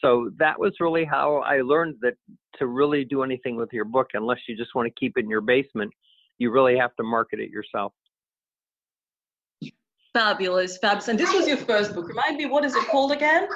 So 0.00 0.30
that 0.38 0.58
was 0.58 0.72
really 0.80 1.04
how 1.04 1.36
I 1.38 1.60
learned 1.60 1.96
that 2.02 2.14
to 2.58 2.66
really 2.66 3.04
do 3.04 3.22
anything 3.22 3.56
with 3.56 3.68
your 3.72 3.84
book, 3.84 4.08
unless 4.14 4.38
you 4.48 4.56
just 4.56 4.74
want 4.74 4.86
to 4.86 4.94
keep 4.98 5.16
it 5.16 5.24
in 5.24 5.30
your 5.30 5.40
basement, 5.40 5.92
you 6.38 6.50
really 6.50 6.76
have 6.76 6.94
to 6.96 7.02
market 7.02 7.38
it 7.38 7.50
yourself. 7.50 7.92
Fabulous, 10.12 10.78
fabulous. 10.78 11.08
And 11.08 11.18
this 11.18 11.32
was 11.32 11.46
your 11.46 11.56
first 11.56 11.94
book. 11.94 12.08
Remind 12.08 12.36
me, 12.36 12.46
what 12.46 12.64
is 12.64 12.74
it 12.74 12.84
called 12.88 13.12
again? 13.12 13.46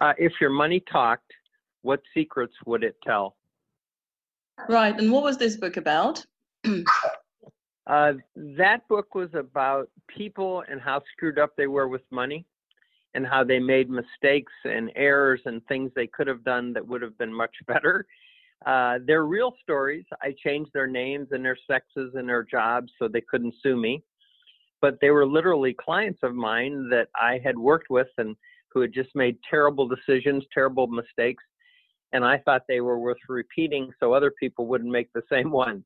Uh, 0.00 0.12
if 0.18 0.32
your 0.40 0.50
money 0.50 0.82
talked, 0.90 1.32
what 1.82 2.00
secrets 2.14 2.54
would 2.66 2.84
it 2.84 2.96
tell? 3.04 3.36
Right. 4.68 4.98
And 4.98 5.10
what 5.10 5.22
was 5.22 5.38
this 5.38 5.56
book 5.56 5.76
about? 5.76 6.24
uh, 7.86 8.12
that 8.36 8.86
book 8.88 9.14
was 9.14 9.30
about 9.34 9.88
people 10.08 10.62
and 10.70 10.80
how 10.80 11.02
screwed 11.12 11.38
up 11.38 11.56
they 11.56 11.66
were 11.66 11.88
with 11.88 12.02
money 12.10 12.44
and 13.14 13.26
how 13.26 13.42
they 13.42 13.58
made 13.58 13.88
mistakes 13.90 14.52
and 14.64 14.90
errors 14.94 15.40
and 15.46 15.64
things 15.66 15.90
they 15.96 16.06
could 16.06 16.26
have 16.26 16.44
done 16.44 16.72
that 16.74 16.86
would 16.86 17.02
have 17.02 17.16
been 17.18 17.32
much 17.32 17.54
better 17.66 18.06
uh, 18.66 18.98
they're 19.06 19.24
real 19.24 19.54
stories. 19.62 20.04
I 20.22 20.34
changed 20.44 20.70
their 20.74 20.86
names 20.86 21.28
and 21.30 21.44
their 21.44 21.56
sexes 21.66 22.12
and 22.14 22.28
their 22.28 22.42
jobs 22.42 22.92
so 22.98 23.08
they 23.08 23.22
couldn't 23.22 23.54
sue 23.62 23.76
me. 23.76 24.02
But 24.80 24.98
they 25.00 25.10
were 25.10 25.26
literally 25.26 25.74
clients 25.74 26.20
of 26.22 26.34
mine 26.34 26.88
that 26.90 27.08
I 27.14 27.40
had 27.42 27.58
worked 27.58 27.90
with 27.90 28.08
and 28.18 28.36
who 28.72 28.80
had 28.80 28.92
just 28.92 29.10
made 29.14 29.36
terrible 29.48 29.88
decisions, 29.88 30.44
terrible 30.52 30.86
mistakes. 30.86 31.42
And 32.12 32.24
I 32.24 32.38
thought 32.38 32.62
they 32.68 32.80
were 32.80 32.98
worth 32.98 33.18
repeating 33.28 33.90
so 34.00 34.12
other 34.12 34.32
people 34.38 34.66
wouldn't 34.66 34.90
make 34.90 35.12
the 35.12 35.22
same 35.32 35.50
one. 35.50 35.84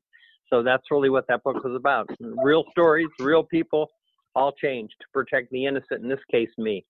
So 0.49 0.61
that's 0.61 0.83
really 0.91 1.09
what 1.09 1.27
that 1.27 1.43
book 1.43 1.63
was 1.63 1.75
about. 1.75 2.09
Real 2.19 2.65
stories, 2.71 3.07
real 3.19 3.43
people, 3.43 3.89
all 4.35 4.51
changed 4.51 4.93
to 5.01 5.07
protect 5.13 5.49
the 5.51 5.65
innocent, 5.65 6.03
in 6.03 6.09
this 6.09 6.19
case, 6.29 6.49
me. 6.57 6.85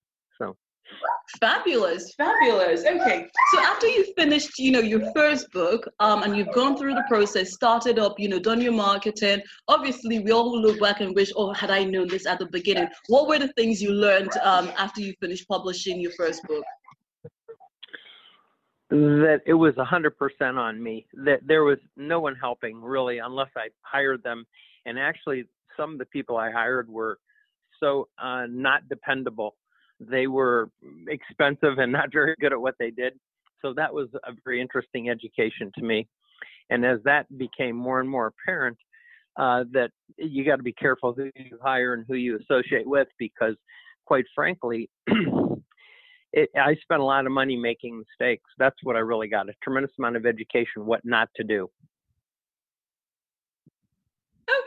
Fabulous, 1.40 2.14
fabulous. 2.16 2.86
Okay, 2.86 3.28
so 3.52 3.60
after 3.60 3.88
you 3.88 4.06
finished, 4.18 4.58
you 4.60 4.72
know, 4.72 4.80
your 4.80 5.12
first 5.14 5.52
book, 5.52 5.88
um, 6.00 6.24
and 6.24 6.38
you've 6.38 6.54
gone 6.54 6.78
through 6.78 6.94
the 6.94 7.04
process, 7.10 7.52
started 7.54 8.00
up, 8.00 8.20
you 8.20 8.30
know, 8.30 8.40
done 8.40 8.62
your 8.62 8.72
marketing. 8.72 9.42
Obviously, 9.68 10.20
we 10.20 10.32
all 10.32 10.60
look 10.60 10.80
back 10.80 11.02
and 11.02 11.16
wish, 11.16 11.32
oh, 11.36 11.52
had 11.54 11.72
I 11.72 11.84
known 11.84 12.08
this 12.08 12.26
at 12.26 12.40
the 12.40 12.46
beginning. 12.46 12.88
What 13.08 13.28
were 13.28 13.40
the 13.40 13.52
things 13.54 13.82
you 13.82 13.92
learned 13.92 14.32
um, 14.44 14.72
after 14.78 15.02
you 15.02 15.14
finished 15.20 15.48
publishing 15.48 16.00
your 16.00 16.12
first 16.12 16.42
book? 16.44 16.64
That 18.92 19.42
it 19.48 19.56
was 19.56 19.74
a 19.78 19.86
hundred 19.86 20.18
percent 20.18 20.58
on 20.58 20.82
me. 20.82 21.08
That 21.14 21.40
there 21.46 21.64
was 21.64 21.80
no 21.98 22.20
one 22.20 22.36
helping 22.36 22.80
really, 22.82 23.18
unless 23.18 23.50
I 23.58 23.70
hired 23.82 24.24
them. 24.24 24.46
And 24.86 25.00
actually, 25.00 25.46
some 25.76 25.94
of 25.94 25.98
the 25.98 26.06
people 26.06 26.38
I 26.38 26.52
hired 26.52 26.88
were 26.88 27.18
so 27.80 28.08
uh, 28.22 28.46
not 28.48 28.88
dependable 28.88 29.56
they 30.00 30.28
were 30.28 30.70
expensive 31.08 31.78
and 31.78 31.92
not 31.92 32.12
very 32.12 32.36
good 32.40 32.54
at 32.54 32.62
what 32.62 32.76
they 32.80 32.92
did. 32.92 33.14
So 33.62 33.74
that 33.76 33.94
was 33.94 34.10
a 34.26 34.34
very 34.44 34.62
interesting 34.62 35.10
education 35.10 35.72
to 35.78 35.84
me. 35.84 36.08
And 36.70 36.86
as 36.86 37.00
that 37.06 37.26
became 37.38 37.76
more 37.76 38.00
and 38.00 38.10
more 38.10 38.28
apparent, 38.28 38.78
uh, 39.38 39.66
that 39.72 39.92
you 40.18 40.46
got 40.46 40.58
to 40.58 40.64
be 40.64 40.74
careful 40.74 41.14
who 41.14 41.30
you 41.36 41.58
hire 41.62 41.94
and 41.94 42.06
who 42.08 42.16
you 42.16 42.40
associate 42.40 42.88
with 42.88 43.08
because, 43.20 43.56
quite 44.06 44.26
frankly, 44.34 44.90
it, 46.34 46.50
I 46.56 46.76
spent 46.82 47.02
a 47.02 47.06
lot 47.06 47.26
of 47.26 47.32
money 47.32 47.56
making 47.56 47.98
mistakes. 47.98 48.50
That's 48.58 48.78
what 48.84 48.96
I 48.96 49.00
really 49.00 49.28
got 49.28 49.50
a 49.50 49.54
tremendous 49.64 49.92
amount 50.00 50.16
of 50.16 50.26
education, 50.26 50.86
what 50.86 51.02
not 51.04 51.30
to 51.36 51.44
do. 51.44 51.70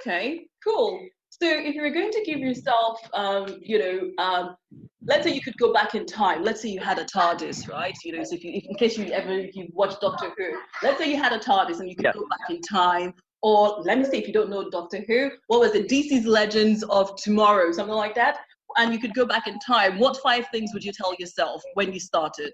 Okay, 0.01 0.47
cool. 0.63 1.07
So 1.41 1.49
if 1.49 1.75
you 1.75 1.83
were 1.83 1.91
going 1.91 2.11
to 2.11 2.23
give 2.25 2.41
yourself, 2.41 3.01
um, 3.15 3.61
you 3.63 3.79
know, 3.79 4.25
um, 4.25 4.57
let's 5.05 5.25
say 5.25 5.33
you 5.33 5.41
could 5.41 5.57
go 5.57 5.73
back 5.73 5.95
in 5.95 6.05
time. 6.05 6.43
Let's 6.43 6.61
say 6.63 6.69
you 6.69 6.81
had 6.81 6.99
a 6.99 7.05
TARDIS, 7.05 7.69
right? 7.69 7.97
You 8.05 8.17
know, 8.17 8.25
so 8.25 8.35
if 8.35 8.43
you, 8.43 8.53
if, 8.55 8.65
in 8.65 8.75
case 8.75 8.99
you 8.99 9.07
ever 9.07 9.39
you 9.39 9.69
watched 9.73 10.01
Doctor 10.01 10.33
Who, 10.37 10.59
let's 10.83 10.99
say 10.99 11.09
you 11.09 11.17
had 11.17 11.33
a 11.33 11.39
TARDIS 11.39 11.79
and 11.79 11.89
you 11.89 11.95
could 11.95 12.07
yeah. 12.07 12.13
go 12.13 12.27
back 12.29 12.51
in 12.51 12.61
time. 12.61 13.15
Or 13.41 13.81
let 13.83 13.99
me 13.99 14.05
say, 14.05 14.19
if 14.19 14.27
you 14.27 14.33
don't 14.33 14.51
know 14.51 14.69
Doctor 14.69 15.05
Who, 15.07 15.31
what 15.47 15.61
was 15.61 15.77
it? 15.77 15.89
DC's 15.89 16.27
Legends 16.27 16.83
of 16.85 17.15
Tomorrow, 17.17 17.71
something 17.71 17.95
like 17.95 18.17
that. 18.17 18.39
And 18.77 18.93
you 18.93 18.99
could 18.99 19.15
go 19.15 19.25
back 19.25 19.47
in 19.47 19.61
time. 19.61 19.99
What 19.99 20.17
five 20.21 20.47
things 20.53 20.73
would 20.75 20.83
you 20.83 20.93
tell 20.93 21.15
yourself 21.21 21.63
when 21.75 21.93
you 21.93 22.01
started? 22.01 22.53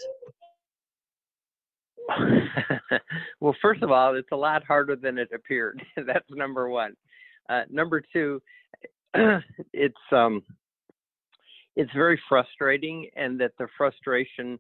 well, 3.41 3.57
first 3.63 3.83
of 3.83 3.91
all, 3.91 4.15
it's 4.15 4.29
a 4.33 4.37
lot 4.37 4.63
harder 4.65 4.95
than 4.95 5.17
it 5.17 5.31
appeared. 5.35 5.83
That's 5.97 6.29
number 6.31 6.69
one. 6.69 6.93
Uh, 7.49 7.63
number 7.71 8.03
two, 8.13 8.41
it's 9.73 9.95
um, 10.13 10.43
it's 11.77 11.93
very 11.93 12.21
frustrating, 12.29 13.09
and 13.17 13.41
that 13.41 13.53
the 13.59 13.67
frustration 13.77 14.59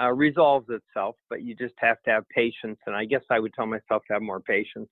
uh, 0.00 0.12
resolves 0.12 0.68
itself. 0.68 1.16
But 1.30 1.42
you 1.42 1.54
just 1.54 1.74
have 1.78 2.02
to 2.04 2.10
have 2.10 2.28
patience, 2.28 2.78
and 2.86 2.94
I 2.94 3.04
guess 3.04 3.22
I 3.30 3.38
would 3.38 3.54
tell 3.54 3.66
myself 3.66 4.02
to 4.08 4.14
have 4.14 4.22
more 4.22 4.40
patience. 4.40 4.88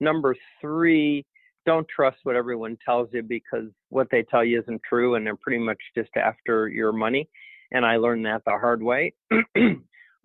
Number 0.00 0.34
three, 0.60 1.26
don't 1.66 1.86
trust 1.88 2.18
what 2.22 2.36
everyone 2.36 2.78
tells 2.84 3.08
you 3.12 3.22
because 3.22 3.68
what 3.90 4.08
they 4.10 4.22
tell 4.22 4.44
you 4.44 4.60
isn't 4.60 4.80
true, 4.88 5.14
and 5.14 5.26
they're 5.26 5.36
pretty 5.36 5.62
much 5.62 5.78
just 5.96 6.10
after 6.16 6.68
your 6.68 6.92
money. 6.92 7.28
And 7.72 7.84
I 7.84 7.96
learned 7.96 8.26
that 8.26 8.42
the 8.44 8.52
hard 8.52 8.82
way. 8.82 9.12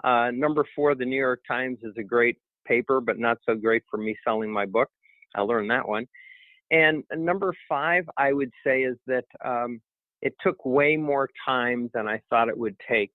uh, 0.03 0.31
number 0.33 0.65
four, 0.75 0.95
the 0.95 1.05
New 1.05 1.17
York 1.17 1.41
Times 1.47 1.77
is 1.83 1.93
a 1.97 2.03
great 2.03 2.37
paper, 2.65 2.99
but 3.01 3.19
not 3.19 3.37
so 3.45 3.53
great 3.53 3.83
for 3.89 3.97
me 3.97 4.15
selling 4.23 4.51
my 4.51 4.65
book. 4.65 4.89
I 5.35 5.41
learned 5.41 5.69
that 5.71 5.87
one. 5.87 6.07
And 6.71 7.03
number 7.15 7.53
five, 7.69 8.05
I 8.17 8.33
would 8.33 8.51
say, 8.65 8.83
is 8.83 8.97
that 9.07 9.25
um, 9.43 9.81
it 10.21 10.33
took 10.41 10.65
way 10.65 10.97
more 10.97 11.29
time 11.45 11.89
than 11.93 12.07
I 12.07 12.21
thought 12.29 12.49
it 12.49 12.57
would 12.57 12.75
take 12.89 13.11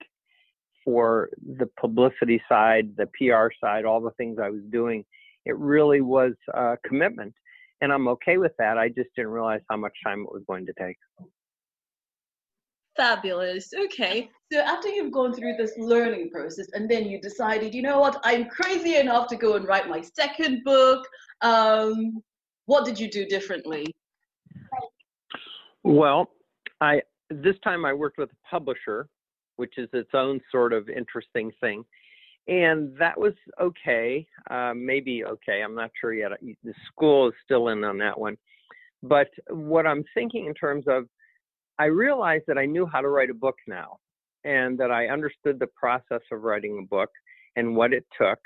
for 0.84 1.30
the 1.58 1.68
publicity 1.78 2.40
side, 2.48 2.96
the 2.96 3.06
PR 3.18 3.48
side, 3.62 3.84
all 3.84 4.00
the 4.00 4.12
things 4.12 4.38
I 4.40 4.50
was 4.50 4.62
doing. 4.70 5.04
It 5.46 5.56
really 5.56 6.00
was 6.00 6.32
a 6.54 6.76
commitment. 6.86 7.34
And 7.80 7.92
I'm 7.92 8.08
okay 8.08 8.36
with 8.38 8.52
that. 8.58 8.78
I 8.78 8.88
just 8.88 9.08
didn't 9.16 9.30
realize 9.30 9.60
how 9.68 9.76
much 9.76 9.94
time 10.04 10.20
it 10.20 10.32
was 10.32 10.42
going 10.46 10.66
to 10.66 10.72
take. 10.78 10.96
Fabulous. 12.96 13.72
Okay. 13.86 14.28
So 14.52 14.60
after 14.60 14.88
you've 14.88 15.12
gone 15.12 15.32
through 15.32 15.56
this 15.56 15.72
learning 15.78 16.30
process 16.30 16.66
and 16.74 16.90
then 16.90 17.06
you 17.06 17.20
decided, 17.20 17.74
you 17.74 17.82
know 17.82 18.00
what, 18.00 18.20
I'm 18.24 18.46
crazy 18.46 18.96
enough 18.96 19.28
to 19.28 19.36
go 19.36 19.54
and 19.54 19.66
write 19.66 19.88
my 19.88 20.02
second 20.02 20.62
book. 20.64 21.06
Um, 21.42 22.22
what 22.66 22.84
did 22.84 22.98
you 22.98 23.10
do 23.10 23.26
differently? 23.26 23.94
Well, 25.82 26.30
I 26.80 27.02
this 27.30 27.56
time 27.62 27.84
I 27.84 27.92
worked 27.92 28.18
with 28.18 28.30
a 28.30 28.48
publisher, 28.48 29.08
which 29.56 29.74
is 29.78 29.88
its 29.92 30.10
own 30.14 30.40
sort 30.50 30.72
of 30.72 30.88
interesting 30.88 31.50
thing, 31.60 31.84
and 32.48 32.96
that 32.98 33.18
was 33.18 33.32
okay, 33.60 34.26
uh, 34.50 34.72
maybe 34.74 35.24
okay. 35.24 35.62
I'm 35.62 35.74
not 35.74 35.90
sure 36.00 36.12
yet. 36.12 36.32
The 36.40 36.74
school 36.86 37.28
is 37.28 37.34
still 37.44 37.68
in 37.68 37.84
on 37.84 37.98
that 37.98 38.18
one, 38.18 38.36
but 39.02 39.28
what 39.48 39.86
I'm 39.86 40.04
thinking 40.14 40.46
in 40.46 40.54
terms 40.54 40.84
of, 40.86 41.06
I 41.78 41.86
realized 41.86 42.44
that 42.48 42.58
I 42.58 42.66
knew 42.66 42.86
how 42.86 43.00
to 43.00 43.08
write 43.08 43.30
a 43.30 43.34
book 43.34 43.56
now, 43.66 43.98
and 44.44 44.78
that 44.78 44.90
I 44.90 45.06
understood 45.08 45.58
the 45.58 45.68
process 45.68 46.22
of 46.30 46.42
writing 46.42 46.78
a 46.78 46.86
book 46.86 47.10
and 47.56 47.74
what 47.74 47.92
it 47.92 48.04
took 48.20 48.38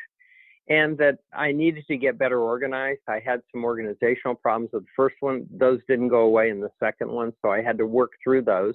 and 0.69 0.97
that 0.99 1.19
I 1.33 1.53
needed 1.53 1.85
to 1.89 1.97
get 1.97 2.19
better 2.19 2.41
organized. 2.41 3.03
I 3.09 3.21
had 3.25 3.41
some 3.53 3.65
organizational 3.65 4.35
problems 4.35 4.71
with 4.73 4.85
the 4.85 4.91
first 4.97 5.17
one. 5.21 5.47
Those 5.51 5.81
didn't 5.89 6.09
go 6.09 6.21
away 6.21 6.49
in 6.49 6.61
the 6.61 6.71
second 6.81 7.11
one, 7.11 7.33
so 7.43 7.51
I 7.51 7.61
had 7.61 7.77
to 7.79 7.87
work 7.87 8.13
through 8.23 8.43
those. 8.43 8.75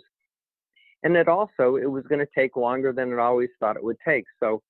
And 1.02 1.16
that 1.16 1.28
also 1.28 1.78
it 1.78 1.90
was 1.90 2.04
going 2.08 2.20
to 2.20 2.28
take 2.36 2.56
longer 2.56 2.94
than 2.94 3.12
it 3.12 3.20
always 3.20 3.50
thought 3.60 3.78
it 3.78 3.84
would 3.84 3.98
take. 4.06 4.26
So 4.40 4.62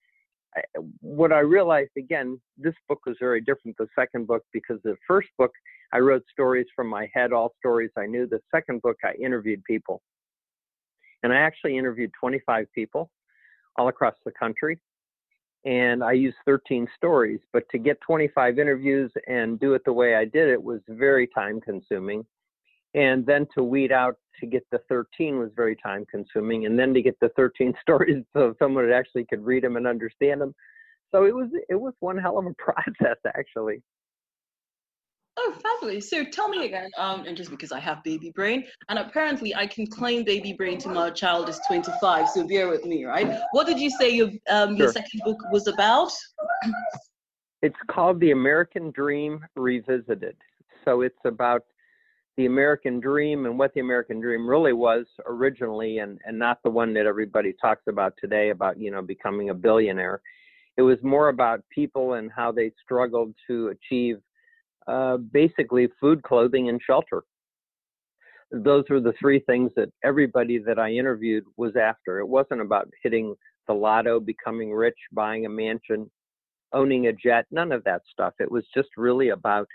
I, 0.56 0.62
what 1.02 1.34
I 1.34 1.40
realized 1.40 1.92
again, 1.98 2.40
this 2.58 2.76
book 2.88 3.00
was 3.06 3.18
very 3.20 3.42
different 3.42 3.76
the 3.78 3.88
second 3.98 4.28
book 4.28 4.44
because 4.54 4.80
the 4.84 4.96
first 5.08 5.30
book 5.38 5.52
I 5.92 6.00
wrote 6.00 6.24
stories 6.32 6.68
from 6.76 6.88
my 6.88 7.10
head, 7.14 7.34
all 7.34 7.54
stories 7.58 7.90
I 7.98 8.06
knew. 8.06 8.28
The 8.28 8.42
second 8.54 8.82
book 8.82 8.98
I 9.04 9.14
interviewed 9.22 9.64
people. 9.64 10.02
And 11.24 11.34
I 11.34 11.38
actually 11.38 11.78
interviewed 11.78 12.12
25 12.20 12.68
people 12.74 13.10
all 13.78 13.90
across 13.90 14.16
the 14.24 14.32
country 14.32 14.80
and 15.66 16.04
I 16.04 16.14
used 16.14 16.38
13 16.46 16.88
stories. 16.96 17.40
But 17.52 17.64
to 17.72 17.78
get 17.78 18.00
25 18.02 18.60
interviews 18.60 19.12
and 19.28 19.60
do 19.60 19.74
it 19.74 19.84
the 19.86 19.94
way 19.94 20.16
I 20.16 20.26
did 20.26 20.50
it 20.50 20.62
was 20.62 20.82
very 20.88 21.28
time 21.28 21.60
consuming. 21.62 22.26
And 22.96 23.26
then 23.26 23.46
to 23.56 23.64
weed 23.64 23.92
out 23.92 24.16
to 24.40 24.48
get 24.48 24.66
the 24.72 24.80
13 24.90 25.38
was 25.38 25.52
very 25.56 25.76
time 25.76 26.06
consuming. 26.10 26.66
And 26.66 26.78
then 26.78 26.94
to 26.94 27.02
get 27.02 27.20
the 27.20 27.30
13 27.36 27.74
stories 27.82 28.24
so 28.34 28.56
someone 28.60 28.90
actually 28.92 29.26
could 29.26 29.44
read 29.46 29.64
them 29.64 29.78
and 29.78 29.88
understand 29.88 30.42
them. 30.42 30.56
So 31.12 31.26
it 31.26 31.34
was 31.34 31.50
it 31.70 31.76
was 31.76 31.94
one 32.00 32.18
hell 32.18 32.38
of 32.38 32.46
a 32.46 32.54
process 32.58 33.18
actually. 33.28 33.82
Oh, 35.42 35.54
fabulous. 35.64 36.10
So 36.10 36.26
tell 36.26 36.50
me 36.50 36.66
again, 36.66 36.90
um, 36.98 37.24
and 37.26 37.38
just 37.38 37.50
because 37.50 37.72
I 37.72 37.80
have 37.80 38.04
baby 38.04 38.30
brain, 38.36 38.66
and 38.90 39.00
apparently 39.00 39.56
I 39.56 39.68
can 39.68 39.88
claim 39.88 40.26
baby 40.26 40.52
brain 40.52 40.78
to 40.80 40.90
my 40.90 41.12
child 41.12 41.48
is 41.48 41.62
25, 41.66 42.28
so 42.28 42.46
bear 42.46 42.68
with 42.68 42.84
me, 42.84 43.06
right? 43.06 43.40
What 43.54 43.66
did 43.66 43.80
you 43.80 43.90
say 43.90 44.10
your, 44.10 44.32
um, 44.50 44.76
your 44.76 44.92
second 44.92 45.22
book 45.24 45.38
was 45.50 45.68
about? 45.68 46.12
It's 47.62 47.78
called 47.90 48.20
The 48.20 48.32
American 48.32 48.92
Dream 48.92 49.46
Revisited. 49.56 50.36
So 50.84 51.02
it's 51.02 51.24
about 51.24 51.64
the 52.36 52.46
American 52.46 53.00
dream 53.00 53.46
and 53.46 53.58
what 53.58 53.74
the 53.74 53.80
American 53.80 54.20
dream 54.20 54.46
really 54.46 54.74
was 54.74 55.06
originally, 55.26 56.00
and, 56.00 56.20
and 56.26 56.38
not 56.38 56.62
the 56.64 56.70
one 56.70 56.94
that 56.96 57.06
everybody 57.06 57.54
talks 57.62 57.84
about 57.88 58.14
today 58.20 58.50
about, 58.50 58.78
you 58.78 58.92
know, 58.92 59.02
becoming 59.02 59.52
a 59.52 59.54
billionaire. 59.54 60.22
It 60.76 60.82
was 60.82 60.98
more 61.02 61.30
about 61.30 61.64
people 61.70 62.16
and 62.16 62.30
how 62.30 62.52
they 62.52 62.74
struggled 62.84 63.34
to 63.48 63.70
achieve 63.70 64.20
uh, 64.90 65.18
basically 65.18 65.88
food, 66.00 66.24
clothing, 66.24 66.70
and 66.70 66.82
shelter. 66.86 67.22
Those 68.52 68.86
were 68.90 69.00
the 69.00 69.14
three 69.20 69.40
things 69.42 69.72
that 69.76 69.90
everybody 70.04 70.58
that 70.58 70.80
I 70.80 70.92
interviewed 70.92 71.44
was 71.58 71.76
after. 71.76 72.20
It 72.20 72.28
wasn't 72.28 72.62
about 72.62 72.90
hitting 73.04 73.36
the 73.68 73.74
lotto, 73.74 74.20
becoming 74.20 74.74
rich, 74.74 74.98
buying 75.12 75.46
a 75.46 75.50
mansion, 75.50 76.10
owning 76.74 77.08
a 77.08 77.14
jet, 77.14 77.46
none 77.52 77.72
of 77.72 77.84
that 77.84 78.02
stuff. 78.12 78.34
It 78.40 78.52
was 78.52 78.64
just 78.76 78.90
really 78.98 79.30
about 79.30 79.68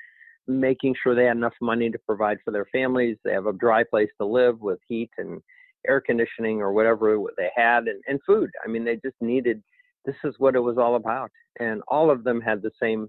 making 0.48 0.96
sure 1.00 1.14
they 1.14 1.26
had 1.26 1.36
enough 1.36 1.54
money 1.60 1.90
to 1.90 1.98
provide 2.00 2.38
for 2.44 2.50
their 2.50 2.66
families, 2.72 3.16
they 3.24 3.32
have 3.32 3.46
a 3.46 3.52
dry 3.52 3.84
place 3.84 4.10
to 4.20 4.26
live 4.26 4.60
with 4.60 4.80
heat 4.88 5.10
and 5.18 5.40
air 5.86 6.00
conditioning 6.00 6.60
or 6.60 6.72
whatever 6.72 7.18
they 7.36 7.50
had, 7.54 7.86
and, 7.86 8.02
and 8.08 8.18
food. 8.26 8.50
I 8.64 8.68
mean, 8.68 8.84
they 8.84 8.96
just 8.96 9.16
needed 9.20 9.62
this 10.04 10.16
is 10.24 10.34
what 10.38 10.56
it 10.56 10.60
was 10.60 10.76
all 10.76 10.96
about. 10.96 11.30
And 11.60 11.82
all 11.88 12.10
of 12.10 12.24
them 12.24 12.40
had 12.40 12.60
the 12.60 12.72
same 12.82 13.08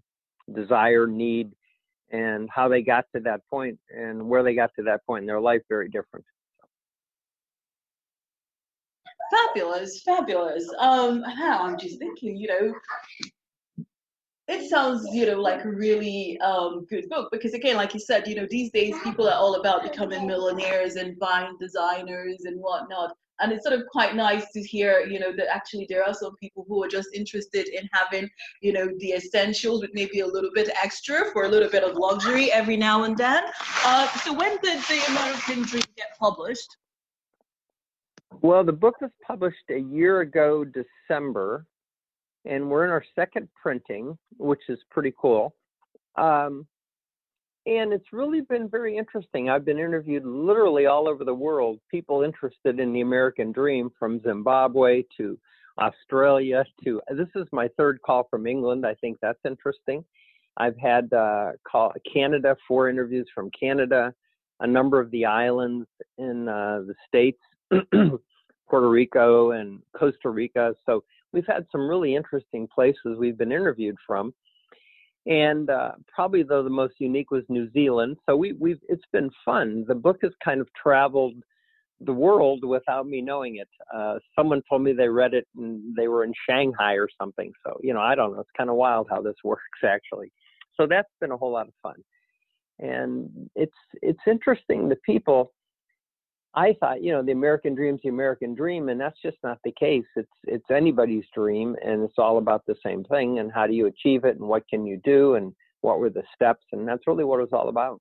desire, 0.53 1.07
need, 1.07 1.51
and 2.15 2.49
how 2.49 2.67
they 2.69 2.81
got 2.81 3.05
to 3.13 3.19
that 3.21 3.41
point 3.49 3.77
and 3.89 4.27
where 4.29 4.41
they 4.43 4.55
got 4.55 4.71
to 4.75 4.83
that 4.83 5.05
point 5.05 5.23
in 5.23 5.27
their 5.27 5.41
life 5.41 5.61
very 5.67 5.89
different. 5.89 6.25
Fabulous, 9.31 10.01
fabulous. 10.03 10.69
Um, 10.79 11.21
now 11.21 11.63
I'm 11.63 11.77
just 11.77 11.99
thinking, 11.99 12.37
you 12.37 12.47
know, 12.47 13.85
it 14.47 14.69
sounds, 14.69 15.07
you 15.11 15.25
know, 15.25 15.41
like 15.41 15.65
a 15.65 15.69
really 15.69 16.39
um, 16.39 16.85
good 16.89 17.09
book 17.09 17.29
because 17.31 17.53
again, 17.53 17.75
like 17.75 17.93
you 17.93 17.99
said, 17.99 18.27
you 18.27 18.35
know, 18.35 18.47
these 18.49 18.71
days 18.71 18.95
people 19.03 19.27
are 19.27 19.33
all 19.33 19.55
about 19.55 19.83
becoming 19.83 20.25
millionaires 20.27 20.95
and 20.95 21.19
buying 21.19 21.57
designers 21.59 22.43
and 22.45 22.61
whatnot. 22.61 23.15
And 23.39 23.51
it's 23.51 23.65
sort 23.65 23.79
of 23.79 23.85
quite 23.91 24.15
nice 24.15 24.51
to 24.53 24.61
hear, 24.61 25.01
you 25.01 25.19
know, 25.19 25.31
that 25.35 25.53
actually 25.53 25.85
there 25.89 26.03
are 26.03 26.13
some 26.13 26.35
people 26.37 26.65
who 26.67 26.83
are 26.83 26.87
just 26.87 27.09
interested 27.13 27.67
in 27.67 27.89
having, 27.91 28.29
you 28.61 28.71
know, 28.71 28.87
the 28.99 29.11
essentials 29.11 29.81
with 29.81 29.91
maybe 29.93 30.21
a 30.21 30.27
little 30.27 30.51
bit 30.53 30.69
extra 30.81 31.31
for 31.33 31.45
a 31.45 31.49
little 31.49 31.69
bit 31.69 31.83
of 31.83 31.95
luxury 31.97 32.51
every 32.51 32.77
now 32.77 33.03
and 33.03 33.17
then. 33.17 33.43
Uh, 33.83 34.07
so 34.19 34.33
when 34.33 34.57
did 34.63 34.81
the 34.83 35.01
American 35.09 35.63
Dream 35.63 35.83
get 35.97 36.17
published? 36.19 36.77
Well, 38.41 38.63
the 38.63 38.73
book 38.73 39.01
was 39.01 39.11
published 39.25 39.69
a 39.69 39.79
year 39.79 40.21
ago, 40.21 40.65
December, 40.65 41.65
and 42.45 42.69
we're 42.69 42.85
in 42.85 42.91
our 42.91 43.03
second 43.15 43.49
printing, 43.61 44.17
which 44.37 44.61
is 44.69 44.79
pretty 44.91 45.13
cool. 45.19 45.55
Um, 46.17 46.67
and 47.65 47.91
it's 47.91 48.13
really 48.13 48.41
been 48.41 48.69
very 48.69 48.97
interesting. 48.97 49.49
I've 49.49 49.65
been 49.65 49.79
interviewed 49.79 50.25
literally 50.25 50.85
all 50.85 51.07
over 51.07 51.23
the 51.23 51.33
world, 51.33 51.79
people 51.89 52.21
interested 52.21 52.79
in 52.79 52.93
the 52.93 53.01
American 53.01 53.51
dream 53.51 53.89
from 53.97 54.21
Zimbabwe 54.21 55.03
to 55.17 55.37
Australia 55.79 56.63
to 56.83 57.01
this 57.11 57.27
is 57.35 57.47
my 57.51 57.67
third 57.75 58.01
call 58.01 58.27
from 58.29 58.47
England. 58.47 58.85
I 58.85 58.93
think 58.95 59.17
that's 59.21 59.39
interesting. 59.45 60.05
I've 60.57 60.77
had 60.77 61.11
uh, 61.11 61.51
call 61.69 61.91
Canada, 62.11 62.55
four 62.67 62.89
interviews 62.89 63.27
from 63.33 63.49
Canada, 63.57 64.13
a 64.61 64.67
number 64.67 65.01
of 65.01 65.11
the 65.11 65.25
islands 65.25 65.87
in 66.17 66.47
uh, 66.47 66.83
the 66.87 66.95
states, 67.07 67.41
Puerto 68.69 68.89
Rico 68.89 69.51
and 69.51 69.81
Costa 69.97 70.29
Rica. 70.29 70.73
So 70.85 71.03
we've 71.33 71.47
had 71.47 71.65
some 71.71 71.89
really 71.89 72.15
interesting 72.15 72.67
places 72.73 73.17
we've 73.17 73.37
been 73.37 73.51
interviewed 73.51 73.97
from. 74.07 74.33
And 75.25 75.69
uh, 75.69 75.93
probably 76.13 76.43
though 76.43 76.63
the 76.63 76.69
most 76.69 76.95
unique 76.99 77.31
was 77.31 77.43
New 77.49 77.71
Zealand. 77.71 78.17
So 78.27 78.35
we, 78.35 78.53
we've 78.53 78.79
it's 78.87 79.05
been 79.11 79.29
fun. 79.43 79.85
The 79.87 79.95
book 79.95 80.17
has 80.21 80.31
kind 80.43 80.61
of 80.61 80.67
traveled 80.81 81.35
the 82.01 82.13
world 82.13 82.63
without 82.63 83.07
me 83.07 83.21
knowing 83.21 83.55
it. 83.55 83.69
Uh, 83.93 84.19
someone 84.37 84.61
told 84.69 84.83
me 84.83 84.93
they 84.93 85.07
read 85.07 85.33
it 85.33 85.47
and 85.55 85.95
they 85.95 86.07
were 86.07 86.23
in 86.23 86.33
Shanghai 86.47 86.93
or 86.93 87.07
something. 87.19 87.51
So 87.65 87.79
you 87.81 87.93
know 87.93 88.01
I 88.01 88.15
don't 88.15 88.33
know. 88.33 88.39
It's 88.39 88.49
kind 88.55 88.69
of 88.69 88.75
wild 88.75 89.07
how 89.09 89.21
this 89.21 89.35
works 89.43 89.61
actually. 89.83 90.31
So 90.77 90.85
that's 90.87 91.09
been 91.19 91.31
a 91.31 91.37
whole 91.37 91.51
lot 91.51 91.67
of 91.67 91.73
fun. 91.81 91.95
And 92.79 93.29
it's 93.55 93.77
it's 94.01 94.19
interesting 94.27 94.89
the 94.89 94.97
people 95.05 95.53
I 96.55 96.73
thought, 96.79 97.03
you 97.03 97.11
know, 97.11 97.21
the 97.21 97.33
American 97.33 97.75
dream's 97.75 98.01
the 98.03 98.09
American 98.09 98.55
dream, 98.55 98.89
and 98.89 98.99
that's 98.99 99.21
just 99.21 99.37
not 99.43 99.59
the 99.63 99.73
case. 99.77 100.05
It's 100.15 100.27
it's 100.45 100.71
anybody's 100.71 101.25
dream, 101.33 101.75
and 101.85 102.03
it's 102.03 102.17
all 102.17 102.37
about 102.37 102.63
the 102.65 102.75
same 102.85 103.03
thing. 103.03 103.39
And 103.39 103.51
how 103.51 103.67
do 103.67 103.73
you 103.73 103.87
achieve 103.87 104.23
it, 104.23 104.37
and 104.39 104.47
what 104.47 104.67
can 104.69 104.85
you 104.85 104.99
do, 105.03 105.35
and 105.35 105.53
what 105.81 105.99
were 105.99 106.09
the 106.09 106.23
steps, 106.33 106.63
and 106.71 106.87
that's 106.87 107.05
really 107.07 107.23
what 107.23 107.39
it 107.39 107.43
was 107.43 107.53
all 107.53 107.69
about. 107.69 107.99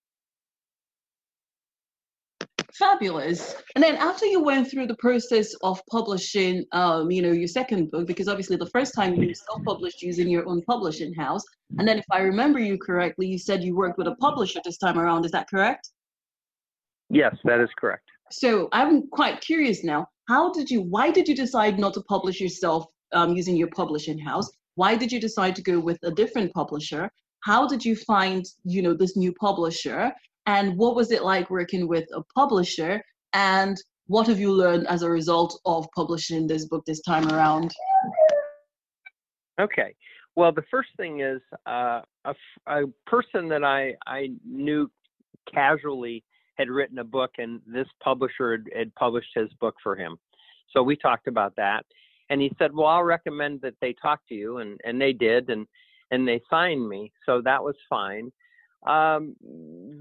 Fabulous. 2.79 3.55
And 3.75 3.85
then 3.85 3.95
after 3.97 4.27
you 4.27 4.43
went 4.43 4.69
through 4.69 4.89
the 4.89 4.97
process 4.97 5.55
of 5.63 5.81
publishing, 5.91 6.65
um, 6.73 7.11
you 7.11 7.23
know, 7.23 7.31
your 7.31 7.47
second 7.47 7.91
book, 7.93 8.07
because 8.07 8.27
obviously 8.27 8.57
the 8.57 8.71
first 8.71 8.95
time 8.95 9.15
you 9.15 9.33
self-published 9.33 10.03
using 10.03 10.29
your 10.29 10.49
own 10.49 10.61
publishing 10.63 11.15
house, 11.15 11.45
and 11.79 11.87
then 11.87 11.99
if 11.99 12.05
I 12.11 12.19
remember 12.21 12.59
you 12.59 12.77
correctly, 12.79 13.27
you 13.29 13.39
said 13.39 13.63
you 13.63 13.77
worked 13.77 13.97
with 13.97 14.09
a 14.09 14.17
publisher 14.17 14.61
this 14.65 14.79
time 14.79 14.99
around. 14.99 15.25
Is 15.25 15.31
that 15.31 15.49
correct? 15.49 15.91
Yes, 17.11 17.37
that 17.45 17.61
is 17.61 17.69
correct. 17.79 18.09
So 18.31 18.69
I'm 18.73 19.09
quite 19.09 19.41
curious 19.41 19.85
now. 19.85 20.07
How 20.29 20.53
did 20.53 20.71
you? 20.71 20.83
Why 20.83 21.11
did 21.11 21.29
you 21.29 21.35
decide 21.35 21.79
not 21.79 21.95
to 21.95 22.03
publish 22.03 22.41
yourself 22.41 22.87
um, 23.13 23.37
using 23.37 23.57
your 23.57 23.69
publishing 23.69 24.19
house? 24.19 24.51
Why 24.77 24.97
did 24.97 25.13
you 25.13 25.21
decide 25.21 25.55
to 25.57 25.63
go 25.63 25.79
with 25.79 25.99
a 26.03 26.11
different 26.11 26.53
publisher? 26.53 27.11
How 27.45 27.67
did 27.67 27.85
you 27.85 27.95
find, 27.95 28.45
you 28.65 28.83
know, 28.83 28.95
this 28.95 29.17
new 29.17 29.33
publisher? 29.35 30.11
And 30.47 30.77
what 30.77 30.97
was 30.97 31.11
it 31.11 31.23
like 31.23 31.51
working 31.51 31.87
with 31.87 32.05
a 32.15 32.23
publisher? 32.35 33.03
And 33.35 33.77
what 34.07 34.27
have 34.27 34.41
you 34.41 34.53
learned 34.53 34.87
as 34.89 35.03
a 35.03 35.11
result 35.11 35.59
of 35.65 35.87
publishing 35.95 36.47
this 36.47 36.67
book 36.67 36.85
this 36.87 37.01
time 37.03 37.29
around? 37.29 37.73
Okay. 39.61 39.95
Well, 40.37 40.53
the 40.53 40.65
first 40.71 40.91
thing 40.97 41.21
is 41.21 41.41
uh, 41.67 42.01
a, 42.25 42.35
a 42.67 42.83
person 43.07 43.49
that 43.49 43.63
I, 43.63 43.95
I 44.07 44.31
knew 44.45 44.91
casually 45.53 46.25
had 46.55 46.69
written 46.69 46.99
a 46.99 47.05
book 47.05 47.33
and 47.39 47.61
this 47.67 47.89
publisher 48.03 48.53
had, 48.53 48.65
had 48.77 48.95
published 48.95 49.31
his 49.35 49.49
book 49.61 49.75
for 49.83 49.97
him. 49.97 50.17
So 50.71 50.83
we 50.83 50.97
talked 50.97 51.27
about 51.27 51.55
that. 51.57 51.85
And 52.31 52.41
he 52.41 52.53
said, 52.59 52.75
Well, 52.75 52.87
I'll 52.87 53.03
recommend 53.03 53.61
that 53.63 53.75
they 53.81 53.95
talk 54.01 54.21
to 54.29 54.35
you. 54.35 54.59
And, 54.59 54.81
and 54.85 55.01
they 55.01 55.13
did. 55.13 55.51
And, 55.51 55.67
and 56.11 56.27
they 56.27 56.41
signed 56.49 56.89
me. 56.89 57.13
So 57.27 57.43
that 57.43 57.63
was 57.63 57.75
fine. 57.89 58.33
Um, 58.87 59.35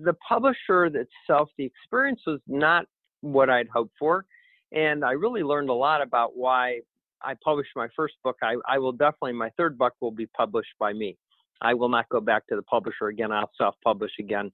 the 0.04 0.16
publisher 0.28 0.86
itself, 0.86 1.50
the 1.58 1.66
experience 1.66 2.22
was 2.28 2.39
not 2.48 2.86
what 3.22 3.50
I'd 3.50 3.70
hoped 3.70 3.94
for. 3.98 4.26
And 4.74 5.06
I 5.06 5.12
really 5.12 5.44
learned 5.44 5.70
a 5.70 5.74
lot 5.74 6.02
about 6.02 6.36
why 6.36 6.80
I 7.22 7.36
published 7.44 7.72
my 7.76 7.88
first 7.96 8.16
book. 8.24 8.38
I, 8.42 8.56
I 8.68 8.80
will 8.80 8.92
definitely, 8.92 9.34
my 9.34 9.50
third 9.52 9.78
book 9.78 9.94
will 10.02 10.12
be 10.12 10.26
published 10.28 10.74
by 10.80 10.94
me. 10.94 11.18
I 11.62 11.74
will 11.74 11.89
not 11.89 12.10
go 12.10 12.20
back 12.20 12.46
to 12.48 12.56
the 12.56 12.62
publisher 12.63 13.08
again. 13.08 13.32
I'll 13.32 13.52
self 13.58 13.76
publish 13.84 14.12
again. 14.20 14.52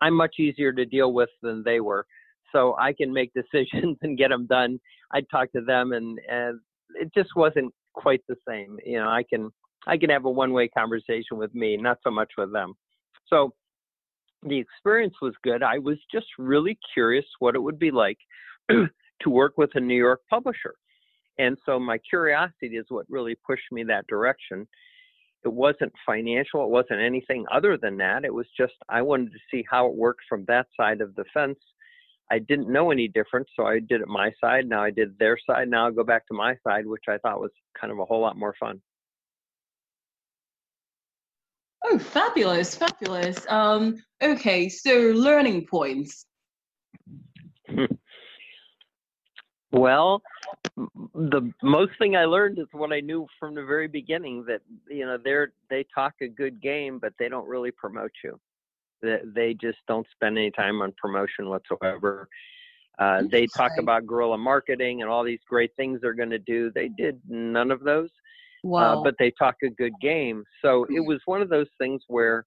I'm 0.00 0.14
much 0.14 0.36
easier 0.38 0.72
to 0.72 0.84
deal 0.84 1.12
with 1.12 1.30
than 1.42 1.62
they 1.64 1.80
were. 1.80 2.06
So 2.52 2.76
I 2.78 2.92
can 2.92 3.12
make 3.12 3.32
decisions 3.34 3.96
and 4.02 4.18
get 4.18 4.28
them 4.30 4.46
done. 4.46 4.80
I 5.12 5.22
talk 5.30 5.52
to 5.52 5.60
them 5.60 5.92
and, 5.92 6.18
and 6.30 6.60
it 6.94 7.12
just 7.14 7.30
wasn't 7.36 7.72
quite 7.94 8.22
the 8.28 8.36
same. 8.46 8.78
You 8.84 8.98
know, 8.98 9.08
I 9.08 9.22
can, 9.28 9.50
I 9.86 9.96
can 9.96 10.10
have 10.10 10.24
a 10.24 10.30
one 10.30 10.52
way 10.52 10.68
conversation 10.68 11.36
with 11.36 11.54
me, 11.54 11.76
not 11.76 11.98
so 12.04 12.10
much 12.10 12.32
with 12.36 12.52
them. 12.52 12.74
So 13.28 13.52
the 14.42 14.58
experience 14.58 15.14
was 15.20 15.34
good. 15.42 15.62
I 15.62 15.78
was 15.78 15.98
just 16.12 16.26
really 16.38 16.78
curious 16.94 17.24
what 17.40 17.54
it 17.54 17.62
would 17.62 17.78
be 17.78 17.90
like 17.90 18.18
to 18.70 19.30
work 19.30 19.54
with 19.56 19.70
a 19.74 19.80
New 19.80 19.96
York 19.96 20.20
publisher. 20.30 20.74
And 21.38 21.56
so 21.64 21.78
my 21.78 21.98
curiosity 21.98 22.76
is 22.76 22.86
what 22.88 23.06
really 23.08 23.36
pushed 23.46 23.70
me 23.70 23.84
that 23.84 24.06
direction. 24.08 24.66
It 25.44 25.52
wasn't 25.52 25.92
financial, 26.04 26.64
it 26.64 26.70
wasn't 26.70 27.00
anything 27.00 27.44
other 27.52 27.76
than 27.76 27.96
that. 27.98 28.24
It 28.24 28.34
was 28.34 28.46
just 28.56 28.74
I 28.88 29.02
wanted 29.02 29.32
to 29.32 29.38
see 29.50 29.64
how 29.70 29.86
it 29.86 29.94
worked 29.94 30.22
from 30.28 30.44
that 30.48 30.66
side 30.76 31.00
of 31.00 31.14
the 31.14 31.24
fence. 31.32 31.58
I 32.30 32.38
didn't 32.40 32.70
know 32.70 32.90
any 32.90 33.08
different, 33.08 33.46
so 33.56 33.64
I 33.66 33.78
did 33.78 34.00
it 34.02 34.08
my 34.08 34.32
side. 34.40 34.68
Now 34.68 34.82
I 34.82 34.90
did 34.90 35.18
their 35.18 35.38
side. 35.48 35.68
Now 35.68 35.86
I'll 35.86 35.92
go 35.92 36.04
back 36.04 36.26
to 36.28 36.34
my 36.34 36.56
side, 36.66 36.86
which 36.86 37.04
I 37.08 37.18
thought 37.18 37.40
was 37.40 37.52
kind 37.80 37.92
of 37.92 37.98
a 37.98 38.04
whole 38.04 38.20
lot 38.20 38.36
more 38.36 38.54
fun. 38.60 38.80
Oh, 41.84 41.98
fabulous, 41.98 42.74
fabulous. 42.74 43.46
Um, 43.48 44.02
okay, 44.22 44.68
so 44.68 44.92
learning 45.14 45.66
points. 45.66 46.26
well, 49.72 50.22
the 50.76 51.52
most 51.62 51.92
thing 51.98 52.16
I 52.16 52.24
learned 52.24 52.58
is 52.58 52.66
what 52.72 52.92
I 52.92 53.00
knew 53.00 53.26
from 53.38 53.54
the 53.54 53.64
very 53.64 53.88
beginning 53.88 54.44
that 54.46 54.60
you 54.88 55.04
know 55.04 55.18
they're 55.22 55.52
they 55.68 55.84
talk 55.94 56.14
a 56.22 56.28
good 56.28 56.62
game, 56.62 56.98
but 56.98 57.12
they 57.18 57.28
don't 57.28 57.46
really 57.46 57.70
promote 57.70 58.12
you. 58.24 58.40
They, 59.02 59.18
they 59.34 59.54
just 59.54 59.78
don't 59.86 60.06
spend 60.12 60.38
any 60.38 60.50
time 60.50 60.80
on 60.80 60.94
promotion 61.00 61.48
whatsoever. 61.48 62.28
Uh, 62.98 63.22
they 63.30 63.46
talk 63.56 63.70
about 63.78 64.06
guerrilla 64.06 64.38
marketing 64.38 65.02
and 65.02 65.10
all 65.10 65.22
these 65.22 65.38
great 65.48 65.70
things 65.76 66.00
they're 66.00 66.14
going 66.14 66.30
to 66.30 66.38
do. 66.38 66.72
They 66.74 66.88
did 66.88 67.20
none 67.28 67.70
of 67.70 67.84
those, 67.84 68.08
uh, 68.64 68.68
wow. 68.68 69.00
uh, 69.00 69.04
but 69.04 69.14
they 69.20 69.30
talk 69.38 69.54
a 69.62 69.68
good 69.68 69.92
game. 70.00 70.42
So 70.62 70.84
it 70.90 70.98
was 70.98 71.20
one 71.26 71.40
of 71.40 71.48
those 71.48 71.68
things 71.78 72.02
where 72.08 72.44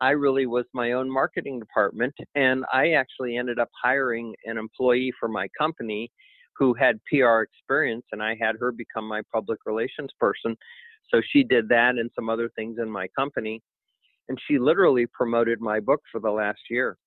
I 0.00 0.10
really 0.10 0.46
was 0.46 0.64
my 0.72 0.92
own 0.92 1.10
marketing 1.10 1.58
department, 1.58 2.14
and 2.34 2.64
I 2.72 2.92
actually 2.92 3.36
ended 3.36 3.58
up 3.58 3.68
hiring 3.82 4.34
an 4.46 4.56
employee 4.56 5.12
for 5.20 5.28
my 5.28 5.48
company 5.58 6.10
who 6.60 6.74
had 6.74 7.00
PR 7.06 7.40
experience, 7.40 8.04
and 8.12 8.22
I 8.22 8.36
had 8.38 8.54
her 8.60 8.70
become 8.70 9.08
my 9.08 9.22
public 9.32 9.60
relations 9.64 10.10
person. 10.20 10.54
So 11.08 11.22
she 11.32 11.42
did 11.42 11.68
that 11.70 11.96
and 11.96 12.10
some 12.14 12.28
other 12.28 12.50
things 12.54 12.76
in 12.80 12.88
my 12.88 13.08
company. 13.18 13.62
And 14.28 14.38
she 14.46 14.58
literally 14.58 15.06
promoted 15.06 15.60
my 15.60 15.80
book 15.80 16.02
for 16.12 16.20
the 16.20 16.30
last 16.30 16.60
year. 16.68 16.98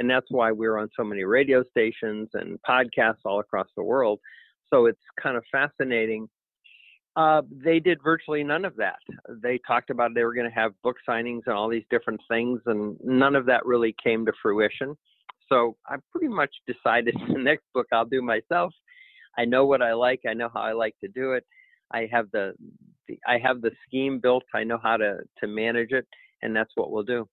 And 0.00 0.10
that's 0.10 0.26
why 0.30 0.50
we're 0.50 0.78
on 0.78 0.88
so 0.96 1.04
many 1.04 1.22
radio 1.22 1.62
stations 1.70 2.28
and 2.34 2.58
podcasts 2.68 3.24
all 3.24 3.38
across 3.38 3.68
the 3.76 3.84
world. 3.84 4.18
So 4.68 4.86
it's 4.86 5.00
kind 5.22 5.36
of 5.36 5.44
fascinating. 5.50 6.28
Uh, 7.14 7.42
they 7.50 7.78
did 7.78 7.98
virtually 8.02 8.42
none 8.42 8.64
of 8.64 8.74
that. 8.76 8.98
They 9.42 9.60
talked 9.66 9.90
about 9.90 10.10
they 10.14 10.24
were 10.24 10.34
going 10.34 10.48
to 10.48 10.54
have 10.54 10.72
book 10.82 10.96
signings 11.08 11.42
and 11.46 11.54
all 11.54 11.68
these 11.68 11.86
different 11.88 12.20
things, 12.28 12.60
and 12.66 12.96
none 13.02 13.34
of 13.34 13.46
that 13.46 13.64
really 13.64 13.94
came 14.02 14.26
to 14.26 14.32
fruition. 14.42 14.96
So 15.48 15.76
I 15.86 15.96
pretty 16.12 16.28
much 16.28 16.50
decided 16.66 17.16
the 17.28 17.38
next 17.38 17.64
book 17.72 17.86
I'll 17.92 18.04
do 18.04 18.22
myself 18.22 18.72
I 19.38 19.44
know 19.44 19.64
what 19.64 19.80
I 19.82 19.92
like. 19.92 20.20
I 20.28 20.34
know 20.34 20.50
how 20.52 20.60
I 20.60 20.72
like 20.72 20.96
to 21.02 21.08
do 21.08 21.32
it. 21.32 21.44
I 21.92 22.08
have 22.12 22.26
the, 22.32 22.52
the 23.06 23.18
I 23.26 23.38
have 23.38 23.62
the 23.62 23.70
scheme 23.86 24.18
built. 24.18 24.42
I 24.54 24.64
know 24.64 24.78
how 24.82 24.96
to 24.96 25.18
to 25.38 25.46
manage 25.46 25.92
it, 25.92 26.06
and 26.42 26.54
that's 26.54 26.72
what 26.74 26.90
we'll 26.90 27.04
do. 27.04 27.28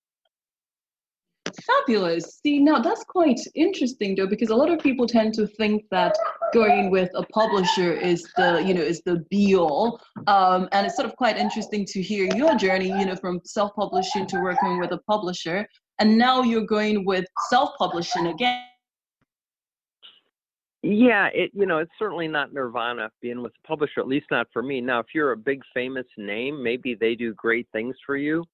Fabulous. 1.65 2.39
See, 2.44 2.60
now 2.60 2.80
that's 2.80 3.04
quite 3.04 3.39
interesting 3.56 4.15
though, 4.15 4.28
because 4.28 4.50
a 4.50 4.56
lot 4.56 4.70
of 4.70 4.80
people 4.80 5.08
tend 5.08 5.34
to 5.36 5.48
think 5.48 5.84
that 5.89 6.15
going 6.54 6.91
with 6.91 7.10
a 7.15 7.24
publisher 7.28 7.94
is 7.94 8.28
the, 8.36 8.62
you 8.65 8.74
know, 8.74 8.82
is 8.82 9.02
the 9.06 9.24
be 9.30 9.56
all. 9.56 10.00
Um, 10.28 10.68
and 10.74 10.86
it's 10.86 10.96
sort 10.96 11.08
of 11.08 11.15
quite 11.15 11.38
interesting 11.38 11.86
to 11.86 12.02
hear 12.02 12.28
your 12.36 12.56
journey, 12.56 12.89
you 12.89 13.06
know, 13.06 13.15
from 13.15 13.39
self-publishing 13.46 14.28
to 14.28 14.41
working 14.41 14.80
with 14.80 14.91
a 14.91 15.00
publisher, 15.10 15.65
and 16.00 16.18
now 16.18 16.41
you're 16.41 16.65
going 16.65 17.06
with 17.06 17.26
self-publishing 17.50 18.28
again. 18.28 18.63
Yeah, 20.88 21.30
it 21.34 21.50
you 21.56 21.65
know 21.65 21.80
it's 21.80 21.91
certainly 21.98 22.28
not 22.28 22.54
nirvana 22.54 23.10
being 23.19 23.41
with 23.41 23.54
a 23.63 23.67
publisher, 23.67 24.02
at 24.02 24.08
least 24.08 24.28
not 24.30 24.45
for 24.54 24.62
me. 24.62 24.82
Now, 24.82 25.00
if 25.00 25.08
you're 25.15 25.32
a 25.32 25.38
big 25.38 25.63
famous 25.74 26.06
name, 26.15 26.62
maybe 26.62 26.93
they 26.93 27.15
do 27.15 27.34
great 27.34 27.67
things 27.71 27.95
for 28.06 28.15
you. 28.15 28.45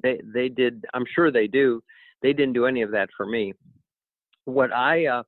They 0.00 0.20
they 0.32 0.48
did. 0.48 0.84
I'm 0.94 1.04
sure 1.12 1.32
they 1.32 1.48
do 1.48 1.82
they 2.22 2.32
didn't 2.32 2.52
do 2.54 2.66
any 2.66 2.82
of 2.82 2.92
that 2.92 3.08
for 3.16 3.26
me. 3.26 3.52
What 4.44 4.72
I 4.72 5.06
uh, 5.06 5.24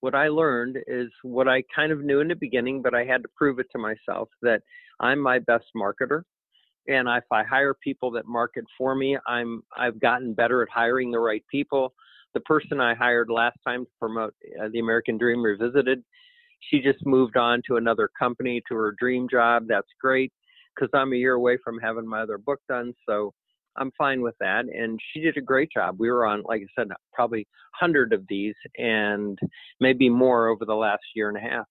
what 0.00 0.16
I 0.16 0.26
learned 0.28 0.78
is 0.88 1.10
what 1.22 1.46
I 1.46 1.62
kind 1.74 1.92
of 1.92 2.00
knew 2.04 2.18
in 2.18 2.26
the 2.28 2.34
beginning, 2.34 2.82
but 2.82 2.94
I 2.94 3.04
had 3.04 3.22
to 3.22 3.28
prove 3.36 3.60
it 3.60 3.66
to 3.70 3.78
myself 3.78 4.28
that 4.42 4.62
I'm 4.98 5.20
my 5.20 5.38
best 5.38 5.66
marketer. 5.76 6.22
And 6.88 7.08
if 7.08 7.24
I 7.30 7.44
hire 7.44 7.74
people 7.74 8.10
that 8.12 8.26
market 8.26 8.64
for 8.76 8.96
me, 8.96 9.16
I'm 9.28 9.62
I've 9.76 10.00
gotten 10.00 10.34
better 10.34 10.60
at 10.62 10.68
hiring 10.70 11.12
the 11.12 11.20
right 11.20 11.44
people. 11.50 11.94
The 12.34 12.40
person 12.40 12.80
I 12.80 12.94
hired 12.94 13.30
last 13.30 13.56
time 13.66 13.84
to 13.84 13.90
promote 14.00 14.34
uh, 14.60 14.68
the 14.72 14.80
American 14.80 15.18
Dream 15.18 15.42
Revisited, 15.42 16.02
she 16.70 16.80
just 16.80 17.04
moved 17.06 17.36
on 17.36 17.62
to 17.66 17.76
another 17.76 18.10
company 18.18 18.62
to 18.68 18.74
her 18.74 18.94
dream 18.98 19.28
job. 19.30 19.64
That's 19.68 19.88
great 20.00 20.32
because 20.74 20.90
I'm 20.94 21.12
a 21.12 21.16
year 21.16 21.34
away 21.34 21.58
from 21.62 21.78
having 21.78 22.06
my 22.06 22.22
other 22.22 22.38
book 22.38 22.60
done. 22.68 22.92
So 23.08 23.32
I'm 23.76 23.92
fine 23.96 24.20
with 24.22 24.34
that. 24.40 24.64
And 24.66 24.98
she 25.12 25.20
did 25.20 25.36
a 25.36 25.42
great 25.42 25.70
job. 25.72 25.96
We 25.98 26.10
were 26.10 26.26
on, 26.26 26.42
like 26.44 26.62
I 26.62 26.66
said, 26.80 26.88
probably 27.12 27.46
hundred 27.72 28.12
of 28.12 28.24
these 28.28 28.54
and 28.76 29.38
maybe 29.80 30.08
more 30.08 30.48
over 30.48 30.64
the 30.64 30.74
last 30.74 31.02
year 31.14 31.28
and 31.28 31.38
a 31.38 31.40
half. 31.40 31.66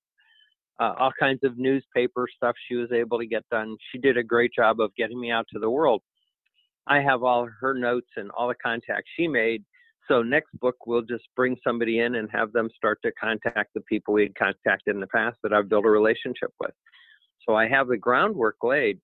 Uh, 0.80 0.94
all 1.00 1.12
kinds 1.20 1.40
of 1.44 1.58
newspaper 1.58 2.28
stuff 2.36 2.56
she 2.68 2.76
was 2.76 2.92
able 2.92 3.20
to 3.20 3.28
get 3.28 3.48
done. 3.50 3.78
She 3.92 4.00
did 4.00 4.18
a 4.18 4.24
great 4.24 4.52
job 4.54 4.80
of 4.80 4.94
getting 4.96 5.20
me 5.20 5.32
out 5.32 5.46
to 5.54 5.60
the 5.60 5.70
world. 5.70 6.02
I 6.88 7.00
have 7.00 7.24
all 7.24 7.48
her 7.62 7.74
notes 7.74 8.10
and 8.18 8.32
all 8.32 8.48
the 8.48 8.56
contacts 8.56 9.10
she 9.16 9.28
made. 9.28 9.64
So 10.08 10.22
next 10.22 10.52
book, 10.60 10.76
we'll 10.86 11.02
just 11.02 11.24
bring 11.36 11.56
somebody 11.64 12.00
in 12.00 12.16
and 12.16 12.30
have 12.32 12.52
them 12.52 12.70
start 12.76 13.00
to 13.06 13.12
contact 13.14 13.74
the 13.74 13.82
people 13.82 14.14
we 14.14 14.24
had 14.24 14.36
contacted 14.36 14.96
in 14.96 15.00
the 15.00 15.08
past 15.08 15.38
that 15.44 15.54
I've 15.54 15.70
built 15.70 15.86
a 15.86 15.90
relationship 15.90 16.52
with. 16.60 16.72
So 17.48 17.56
I 17.56 17.68
have 17.68 17.88
the 17.88 17.98
groundwork 17.98 18.58
laid. 18.64 19.00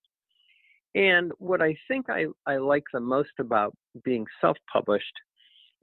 And 0.94 1.32
what 1.38 1.62
I 1.62 1.76
think 1.88 2.10
I, 2.10 2.26
I 2.46 2.56
like 2.56 2.84
the 2.92 3.00
most 3.00 3.30
about 3.38 3.74
being 4.04 4.26
self 4.40 4.56
published 4.72 5.12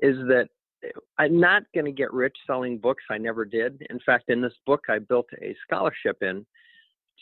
is 0.01 0.17
that 0.27 0.49
I'm 1.17 1.39
not 1.39 1.63
going 1.73 1.85
to 1.85 1.91
get 1.91 2.13
rich 2.13 2.35
selling 2.45 2.77
books. 2.77 3.03
I 3.09 3.17
never 3.17 3.45
did. 3.45 3.81
In 3.89 3.99
fact, 4.05 4.25
in 4.27 4.41
this 4.41 4.53
book, 4.65 4.81
I 4.89 4.99
built 4.99 5.27
a 5.41 5.55
scholarship 5.65 6.17
in 6.21 6.45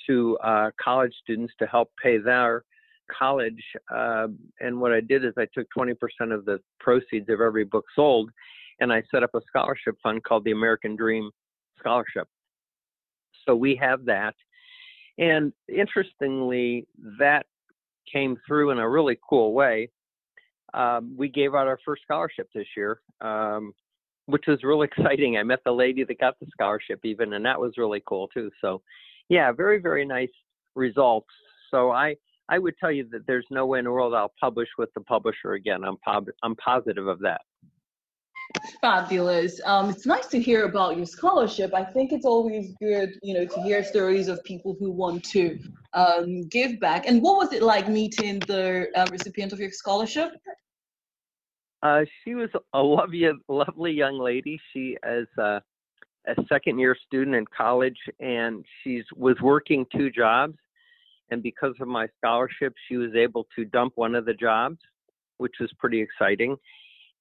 to 0.07 0.37
uh, 0.43 0.71
college 0.81 1.13
students 1.23 1.53
to 1.59 1.67
help 1.67 1.89
pay 2.01 2.17
their 2.17 2.63
college. 3.07 3.61
Uh, 3.93 4.27
and 4.59 4.79
what 4.79 4.91
I 4.91 5.01
did 5.01 5.25
is 5.25 5.33
I 5.37 5.47
took 5.53 5.67
20% 5.77 5.95
of 6.33 6.45
the 6.45 6.59
proceeds 6.79 7.29
of 7.29 7.41
every 7.41 7.65
book 7.65 7.85
sold 7.95 8.31
and 8.79 8.91
I 8.91 9.03
set 9.11 9.23
up 9.23 9.31
a 9.35 9.41
scholarship 9.47 9.95
fund 10.03 10.23
called 10.23 10.43
the 10.43 10.51
American 10.51 10.95
Dream 10.95 11.31
Scholarship. 11.79 12.27
So 13.45 13.55
we 13.55 13.75
have 13.81 14.05
that. 14.05 14.35
And 15.17 15.53
interestingly, 15.69 16.87
that 17.19 17.45
came 18.11 18.37
through 18.47 18.71
in 18.71 18.79
a 18.79 18.89
really 18.89 19.17
cool 19.27 19.53
way. 19.53 19.89
Um, 20.73 21.15
we 21.17 21.29
gave 21.29 21.55
out 21.55 21.67
our 21.67 21.79
first 21.85 22.03
scholarship 22.03 22.49
this 22.53 22.67
year, 22.75 22.99
um, 23.21 23.71
which 24.25 24.43
was 24.47 24.63
really 24.63 24.87
exciting. 24.97 25.37
I 25.37 25.43
met 25.43 25.59
the 25.63 25.71
lady 25.71 26.03
that 26.03 26.19
got 26.19 26.37
the 26.39 26.47
scholarship 26.51 26.99
even, 27.03 27.33
and 27.33 27.45
that 27.45 27.59
was 27.59 27.73
really 27.77 28.03
cool 28.05 28.27
too. 28.27 28.51
So, 28.59 28.81
yeah, 29.29 29.51
very 29.51 29.79
very 29.79 30.05
nice 30.05 30.29
results. 30.75 31.29
So 31.71 31.91
I 31.91 32.15
I 32.49 32.59
would 32.59 32.75
tell 32.77 32.91
you 32.91 33.07
that 33.11 33.25
there's 33.27 33.45
no 33.49 33.65
way 33.65 33.79
in 33.79 33.85
the 33.85 33.91
world 33.91 34.13
I'll 34.13 34.33
publish 34.39 34.69
with 34.77 34.93
the 34.93 35.01
publisher 35.01 35.53
again. 35.53 35.83
I'm 35.83 35.97
po- 36.05 36.31
I'm 36.43 36.55
positive 36.55 37.07
of 37.07 37.19
that. 37.19 37.41
Fabulous. 38.79 39.59
Um, 39.65 39.89
it's 39.89 40.05
nice 40.05 40.27
to 40.27 40.39
hear 40.39 40.65
about 40.65 40.97
your 40.97 41.05
scholarship. 41.05 41.73
I 41.73 41.83
think 41.83 42.11
it's 42.11 42.25
always 42.25 42.73
good, 42.79 43.17
you 43.23 43.33
know, 43.33 43.45
to 43.45 43.61
hear 43.61 43.83
stories 43.83 44.27
of 44.27 44.43
people 44.43 44.75
who 44.79 44.91
want 44.91 45.23
to 45.25 45.59
um, 45.93 46.47
give 46.47 46.79
back. 46.79 47.07
And 47.07 47.21
what 47.21 47.37
was 47.37 47.53
it 47.53 47.63
like 47.63 47.89
meeting 47.89 48.39
the 48.39 48.87
uh, 48.95 49.07
recipient 49.11 49.51
of 49.51 49.59
your 49.59 49.71
scholarship? 49.71 50.31
Uh, 51.81 52.05
she 52.23 52.35
was 52.35 52.49
a 52.73 52.81
lovely, 52.81 53.27
lovely 53.47 53.91
young 53.91 54.19
lady. 54.19 54.59
She 54.71 54.97
is 55.07 55.27
a, 55.37 55.61
a 56.27 56.35
second 56.47 56.79
year 56.79 56.95
student 57.05 57.35
in 57.35 57.45
college, 57.55 57.97
and 58.19 58.63
she 58.83 59.03
was 59.15 59.35
working 59.41 59.85
two 59.95 60.09
jobs. 60.11 60.55
And 61.31 61.41
because 61.41 61.73
of 61.79 61.87
my 61.87 62.07
scholarship, 62.17 62.73
she 62.87 62.97
was 62.97 63.15
able 63.15 63.47
to 63.55 63.65
dump 63.65 63.93
one 63.95 64.15
of 64.15 64.25
the 64.25 64.33
jobs, 64.33 64.77
which 65.37 65.55
was 65.59 65.71
pretty 65.79 66.01
exciting 66.01 66.55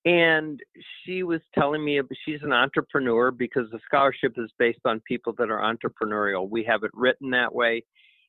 and 0.04 0.60
she 1.04 1.22
was 1.22 1.40
telling 1.54 1.84
me 1.84 2.00
she's 2.24 2.42
an 2.42 2.52
entrepreneur 2.52 3.30
because 3.30 3.70
the 3.70 3.80
scholarship 3.86 4.34
is 4.36 4.50
based 4.58 4.80
on 4.84 5.00
people 5.00 5.32
that 5.38 5.50
are 5.50 5.60
entrepreneurial. 5.60 6.48
We 6.48 6.62
have 6.64 6.82
it 6.84 6.90
written 6.92 7.30
that 7.30 7.54
way, 7.54 7.82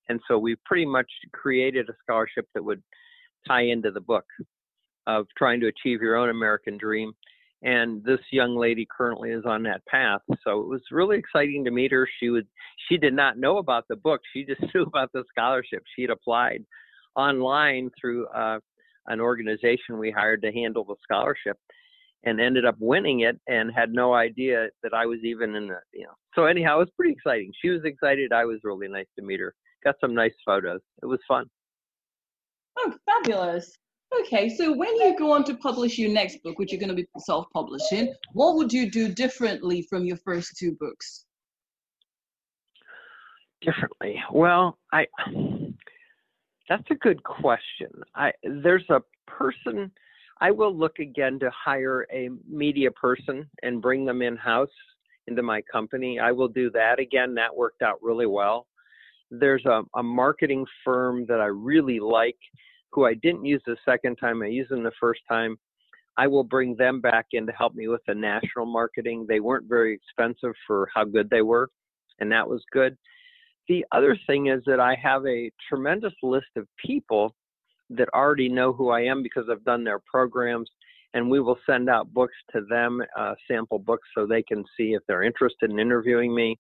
and 0.08 0.20
so 0.28 0.38
we 0.38 0.56
pretty 0.66 0.86
much 0.86 1.10
created 1.34 1.90
a 1.90 1.94
scholarship 2.02 2.48
that 2.54 2.64
would 2.64 2.82
tie 3.46 3.64
into 3.64 3.92
the 3.92 4.02
book 4.02 4.26
of 5.06 5.26
trying 5.38 5.60
to 5.60 5.68
achieve 5.68 6.02
your 6.02 6.16
own 6.16 6.30
American 6.30 6.78
dream. 6.78 7.14
And 7.66 8.04
this 8.04 8.20
young 8.32 8.56
lady 8.56 8.88
currently 8.96 9.32
is 9.32 9.44
on 9.46 9.64
that 9.64 9.86
path. 9.88 10.22
So 10.44 10.62
it 10.62 10.68
was 10.68 10.82
really 10.92 11.18
exciting 11.18 11.66
to 11.66 11.72
meet 11.72 11.92
her. 11.92 12.08
She 12.20 12.30
would 12.30 12.48
she 12.88 12.98
did 12.98 13.14
not 13.14 13.38
know 13.40 13.58
about 13.58 13.86
the 13.90 13.96
book. 13.96 14.22
She 14.34 14.46
just 14.46 14.62
knew 14.74 14.84
about 14.84 15.12
the 15.14 15.24
scholarship. 15.30 15.84
She 15.96 16.04
had 16.04 16.12
applied 16.12 16.64
online 17.16 17.90
through 18.00 18.28
uh, 18.28 18.60
an 19.08 19.20
organization 19.20 19.98
we 19.98 20.12
hired 20.12 20.42
to 20.44 20.52
handle 20.52 20.86
the 20.86 20.96
scholarship 21.04 21.58
and 22.24 22.40
ended 22.40 22.66
up 22.66 22.76
winning 22.80 23.22
it 23.22 23.40
and 23.48 23.72
had 23.76 23.92
no 23.92 24.14
idea 24.14 24.68
that 24.84 24.94
I 24.94 25.06
was 25.06 25.20
even 25.24 25.56
in 25.56 25.68
the, 25.68 25.80
you 25.94 26.04
know. 26.04 26.14
So 26.36 26.46
anyhow, 26.46 26.78
it 26.78 26.80
was 26.80 26.90
pretty 26.96 27.14
exciting. 27.14 27.52
She 27.62 27.70
was 27.70 27.84
excited. 27.84 28.32
I 28.34 28.46
was 28.46 28.60
really 28.64 28.88
nice 28.88 29.06
to 29.18 29.26
meet 29.26 29.40
her. 29.40 29.54
Got 29.84 29.96
some 30.02 30.14
nice 30.14 30.34
photos. 30.46 30.82
It 31.02 31.06
was 31.06 31.20
fun. 31.28 31.46
Oh, 32.78 32.94
fabulous. 33.06 33.72
Okay, 34.22 34.50
so 34.50 34.72
when 34.72 34.96
you 34.98 35.16
go 35.18 35.32
on 35.32 35.44
to 35.46 35.56
publish 35.56 35.98
your 35.98 36.12
next 36.12 36.42
book, 36.44 36.58
which 36.58 36.72
you're 36.72 36.80
going 36.80 36.90
to 36.90 36.96
be 36.96 37.08
self-publishing, 37.20 38.14
what 38.34 38.56
would 38.56 38.72
you 38.72 38.90
do 38.90 39.14
differently 39.14 39.86
from 39.90 40.06
your 40.06 40.18
first 40.18 40.56
two 40.58 40.76
books? 40.80 41.26
Differently. 43.62 44.22
Well, 44.32 44.78
I 44.94 45.08
that's 46.70 46.90
a 46.92 46.96
good 46.96 47.24
question. 47.24 47.90
I 48.16 48.32
there's 48.44 48.88
a 48.90 49.02
person 49.28 49.92
I 50.42 50.52
will 50.52 50.76
look 50.76 51.00
again 51.00 51.40
to 51.40 51.50
hire 51.52 52.06
a 52.14 52.30
media 52.48 52.92
person 52.92 53.50
and 53.64 53.82
bring 53.82 54.06
them 54.06 54.22
in 54.22 54.36
house 54.36 54.70
into 55.28 55.42
my 55.42 55.62
company. 55.72 56.20
I 56.20 56.32
will 56.32 56.48
do 56.48 56.70
that 56.72 57.00
again. 57.00 57.34
That 57.36 57.56
worked 57.56 57.82
out 57.82 58.02
really 58.02 58.28
well. 58.28 58.68
There's 59.32 59.66
a, 59.66 59.82
a 59.96 60.04
marketing 60.04 60.66
firm 60.84 61.26
that 61.28 61.40
I 61.40 61.46
really 61.46 62.00
like 62.00 62.38
who 62.92 63.06
I 63.06 63.14
didn't 63.16 63.46
use 63.46 63.62
the 63.66 63.78
second 63.86 64.16
time, 64.18 64.42
I 64.42 64.48
used 64.48 64.72
them 64.72 64.84
the 64.84 64.92
first 65.00 65.22
time. 65.30 65.58
I 66.18 66.28
will 66.28 66.44
bring 66.44 66.76
them 66.76 67.02
back 67.02 67.28
in 67.34 67.46
to 67.46 67.52
help 67.52 67.76
me 67.76 67.88
with 67.88 68.02
the 68.08 68.16
national 68.16 68.66
marketing. 68.66 69.26
They 69.28 69.42
weren't 69.42 69.68
very 69.68 69.94
expensive 69.94 70.54
for 70.66 70.88
how 70.94 71.04
good 71.04 71.30
they 71.30 71.42
were, 71.42 71.70
and 72.20 72.32
that 72.32 72.48
was 72.48 72.64
good. 72.72 72.98
The 73.68 73.86
other 73.92 74.18
thing 74.28 74.48
is 74.48 74.62
that 74.66 74.80
I 74.80 74.96
have 75.02 75.26
a 75.26 75.52
tremendous 75.68 76.14
list 76.24 76.48
of 76.56 76.68
people 76.86 77.36
that 77.90 78.10
already 78.14 78.50
know 78.50 78.72
who 78.72 78.90
I 78.90 79.02
am 79.02 79.24
because 79.24 79.46
I've 79.52 79.64
done 79.66 79.84
their 79.84 80.00
programs, 80.00 80.70
and 81.14 81.30
we 81.30 81.40
will 81.40 81.58
send 81.66 81.90
out 81.90 82.14
books 82.14 82.36
to 82.54 82.62
them, 82.70 83.02
uh, 83.18 83.36
sample 83.48 83.80
books, 83.80 84.08
so 84.16 84.26
they 84.26 84.44
can 84.44 84.64
see 84.78 84.94
if 84.94 85.02
they're 85.08 85.24
interested 85.24 85.72
in 85.72 85.80
interviewing 85.80 86.34
me. 86.34 86.58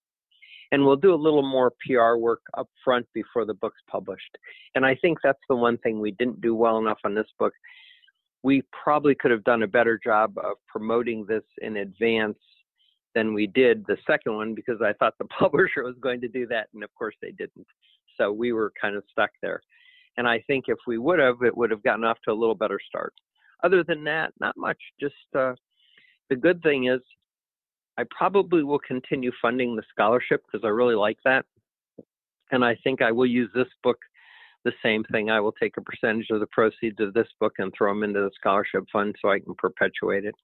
And 0.72 0.86
we'll 0.86 0.96
do 0.96 1.14
a 1.14 1.16
little 1.16 1.44
more 1.44 1.74
PR 1.86 2.16
work 2.16 2.42
up 2.58 2.68
front 2.84 3.06
before 3.14 3.46
the 3.46 3.54
book's 3.54 3.82
published. 3.90 4.38
And 4.76 4.86
I 4.86 4.96
think 4.96 5.20
that's 5.24 5.40
the 5.50 5.56
one 5.56 5.78
thing 5.80 6.00
we 6.00 6.12
didn't 6.12 6.42
do 6.42 6.56
well 6.56 6.78
enough 6.78 7.00
on 7.04 7.14
this 7.14 7.28
book. 7.38 7.54
We 8.44 8.64
probably 8.84 9.16
could 9.16 9.32
have 9.32 9.44
done 9.44 9.64
a 9.64 9.68
better 9.68 10.00
job 10.04 10.38
of 10.38 10.58
promoting 10.68 11.26
this 11.26 11.44
in 11.62 11.78
advance 11.78 12.38
than 13.16 13.34
we 13.34 13.48
did 13.48 13.84
the 13.88 13.98
second 14.06 14.36
one 14.36 14.54
because 14.54 14.82
I 14.82 14.94
thought 14.94 15.16
the 15.18 15.26
publisher 15.40 15.84
was 15.84 15.96
going 16.02 16.22
to 16.22 16.28
do 16.28 16.46
that, 16.48 16.68
and 16.74 16.84
of 16.84 16.94
course 16.96 17.16
they 17.22 17.32
didn't. 17.32 17.68
So 18.18 18.32
we 18.32 18.52
were 18.52 18.72
kind 18.80 18.96
of 18.96 19.04
stuck 19.12 19.32
there. 19.42 19.62
And 20.18 20.28
I 20.28 20.44
think 20.48 20.66
if 20.68 20.78
we 20.88 20.98
would 20.98 21.20
have, 21.20 21.38
it 21.44 21.56
would 21.56 21.72
have 21.72 21.84
gotten 21.84 22.06
off 22.06 22.18
to 22.26 22.32
a 22.32 22.34
little 22.34 22.56
better 22.56 22.80
start. 22.86 23.14
Other 23.64 23.84
than 23.84 24.04
that, 24.06 24.34
not 24.40 24.56
much. 24.58 24.78
Just 25.00 25.16
uh, 25.38 25.54
the 26.30 26.36
good 26.36 26.62
thing 26.62 26.88
is, 26.88 27.02
I 27.98 28.04
probably 28.16 28.64
will 28.64 28.80
continue 28.80 29.32
funding 29.42 29.76
the 29.76 29.84
scholarship 29.90 30.44
because 30.46 30.66
I 30.66 30.70
really 30.70 30.96
like 30.96 31.18
that. 31.24 31.46
And 32.52 32.64
I 32.64 32.76
think 32.84 33.02
I 33.02 33.12
will 33.12 33.26
use 33.26 33.50
this 33.56 33.68
book 33.84 33.98
the 34.66 34.74
same 34.84 35.04
thing. 35.06 35.30
I 35.30 35.40
will 35.40 35.54
take 35.54 35.78
a 35.78 35.82
percentage 35.82 36.28
of 36.32 36.40
the 36.40 36.48
proceeds 36.48 37.00
of 37.00 37.14
this 37.14 37.28
book 37.40 37.54
and 37.60 37.72
throw 37.78 37.94
them 37.94 38.04
into 38.04 38.20
the 38.20 38.32
scholarship 38.36 38.84
fund 38.92 39.16
so 39.22 39.30
I 39.30 39.40
can 39.40 39.56
perpetuate 39.56 40.26
it. 40.26 40.36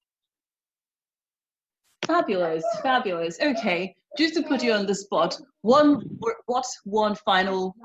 Fabulous, 2.06 2.64
fabulous. 2.82 3.40
Okay, 3.42 3.96
just 4.18 4.34
to 4.36 4.44
put 4.44 4.64
you 4.64 4.74
on 4.74 4.86
the 4.86 4.96
spot, 4.96 5.38
one 5.62 6.02
what's 6.46 6.82
one 6.84 7.16
final 7.16 7.76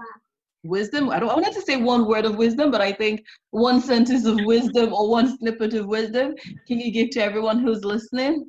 wisdom? 0.64 1.10
I 1.10 1.18
don't 1.18 1.30
I 1.30 1.34
wanted 1.34 1.54
to 1.54 1.62
say 1.62 1.76
one 1.76 2.06
word 2.06 2.24
of 2.24 2.36
wisdom, 2.36 2.70
but 2.70 2.80
I 2.80 2.92
think 2.92 3.22
one 3.50 3.80
sentence 3.80 4.26
of 4.26 4.38
wisdom 4.44 4.92
or 4.92 5.10
one 5.10 5.36
snippet 5.38 5.74
of 5.74 5.86
wisdom 5.86 6.34
can 6.66 6.80
you 6.80 6.92
give 6.92 7.10
to 7.10 7.22
everyone 7.22 7.60
who's 7.60 7.84
listening? 7.84 8.46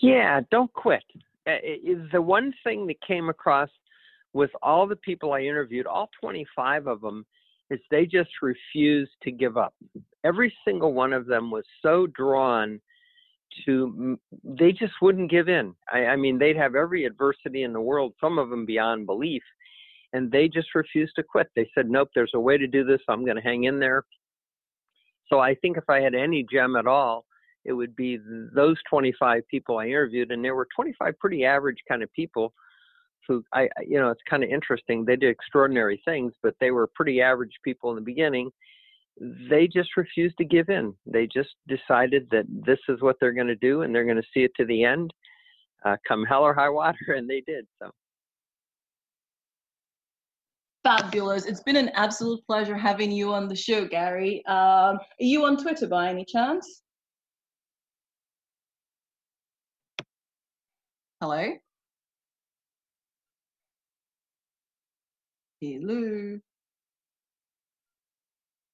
Yeah, 0.00 0.40
don't 0.50 0.72
quit. 0.72 1.02
Uh, 1.46 1.56
the 2.12 2.20
one 2.20 2.52
thing 2.64 2.86
that 2.86 3.00
came 3.06 3.28
across 3.28 3.70
with 4.32 4.50
all 4.62 4.86
the 4.86 4.96
people 4.96 5.32
I 5.32 5.40
interviewed, 5.40 5.86
all 5.86 6.10
25 6.20 6.86
of 6.86 7.00
them, 7.00 7.24
is 7.70 7.80
they 7.90 8.06
just 8.06 8.30
refused 8.42 9.12
to 9.22 9.32
give 9.32 9.56
up. 9.56 9.74
Every 10.24 10.52
single 10.64 10.92
one 10.92 11.12
of 11.12 11.26
them 11.26 11.50
was 11.50 11.64
so 11.82 12.06
drawn 12.08 12.80
to, 13.64 14.18
they 14.44 14.72
just 14.72 14.92
wouldn't 15.00 15.30
give 15.30 15.48
in. 15.48 15.74
I, 15.92 16.06
I 16.06 16.16
mean, 16.16 16.38
they'd 16.38 16.56
have 16.56 16.74
every 16.74 17.04
adversity 17.04 17.62
in 17.62 17.72
the 17.72 17.80
world, 17.80 18.12
some 18.20 18.38
of 18.38 18.50
them 18.50 18.66
beyond 18.66 19.06
belief, 19.06 19.42
and 20.12 20.30
they 20.30 20.48
just 20.48 20.74
refused 20.74 21.14
to 21.16 21.22
quit. 21.22 21.48
They 21.56 21.68
said, 21.74 21.88
nope, 21.88 22.10
there's 22.14 22.32
a 22.34 22.40
way 22.40 22.58
to 22.58 22.66
do 22.66 22.84
this. 22.84 23.00
I'm 23.08 23.24
going 23.24 23.36
to 23.36 23.42
hang 23.42 23.64
in 23.64 23.78
there. 23.78 24.04
So 25.28 25.40
I 25.40 25.54
think 25.54 25.76
if 25.76 25.88
I 25.88 26.00
had 26.00 26.14
any 26.14 26.46
gem 26.50 26.76
at 26.76 26.86
all, 26.86 27.24
it 27.66 27.72
would 27.72 27.94
be 27.96 28.18
those 28.54 28.76
25 28.88 29.42
people 29.48 29.78
I 29.78 29.86
interviewed, 29.86 30.30
and 30.30 30.44
there 30.44 30.54
were 30.54 30.68
25 30.74 31.18
pretty 31.18 31.44
average 31.44 31.78
kind 31.88 32.02
of 32.02 32.12
people 32.12 32.54
who 33.26 33.42
I, 33.52 33.68
you 33.84 33.98
know, 33.98 34.10
it's 34.10 34.22
kind 34.30 34.44
of 34.44 34.50
interesting. 34.50 35.04
They 35.04 35.16
did 35.16 35.30
extraordinary 35.30 36.00
things, 36.04 36.32
but 36.42 36.54
they 36.60 36.70
were 36.70 36.88
pretty 36.94 37.20
average 37.20 37.54
people 37.64 37.90
in 37.90 37.96
the 37.96 38.02
beginning. 38.02 38.50
They 39.50 39.66
just 39.66 39.96
refused 39.96 40.36
to 40.38 40.44
give 40.44 40.68
in. 40.68 40.94
They 41.06 41.26
just 41.26 41.50
decided 41.66 42.28
that 42.30 42.44
this 42.48 42.78
is 42.88 43.00
what 43.00 43.16
they're 43.20 43.32
going 43.32 43.46
to 43.48 43.56
do, 43.56 43.82
and 43.82 43.94
they're 43.94 44.04
going 44.04 44.16
to 44.16 44.28
see 44.32 44.44
it 44.44 44.52
to 44.58 44.64
the 44.64 44.84
end, 44.84 45.12
uh, 45.84 45.96
come 46.06 46.24
hell 46.24 46.42
or 46.42 46.54
high 46.54 46.68
water, 46.68 46.98
and 47.16 47.28
they 47.28 47.42
did. 47.46 47.66
So. 47.82 47.90
Fabulous. 50.84 51.46
It's 51.46 51.64
been 51.64 51.76
an 51.76 51.90
absolute 51.94 52.46
pleasure 52.46 52.76
having 52.76 53.10
you 53.10 53.32
on 53.32 53.48
the 53.48 53.56
show, 53.56 53.86
Gary. 53.86 54.46
Um, 54.46 54.98
are 54.98 55.00
you 55.18 55.44
on 55.44 55.56
Twitter 55.56 55.88
by 55.88 56.10
any 56.10 56.24
chance? 56.24 56.82
Hello? 61.26 61.52
Hello. 65.60 66.38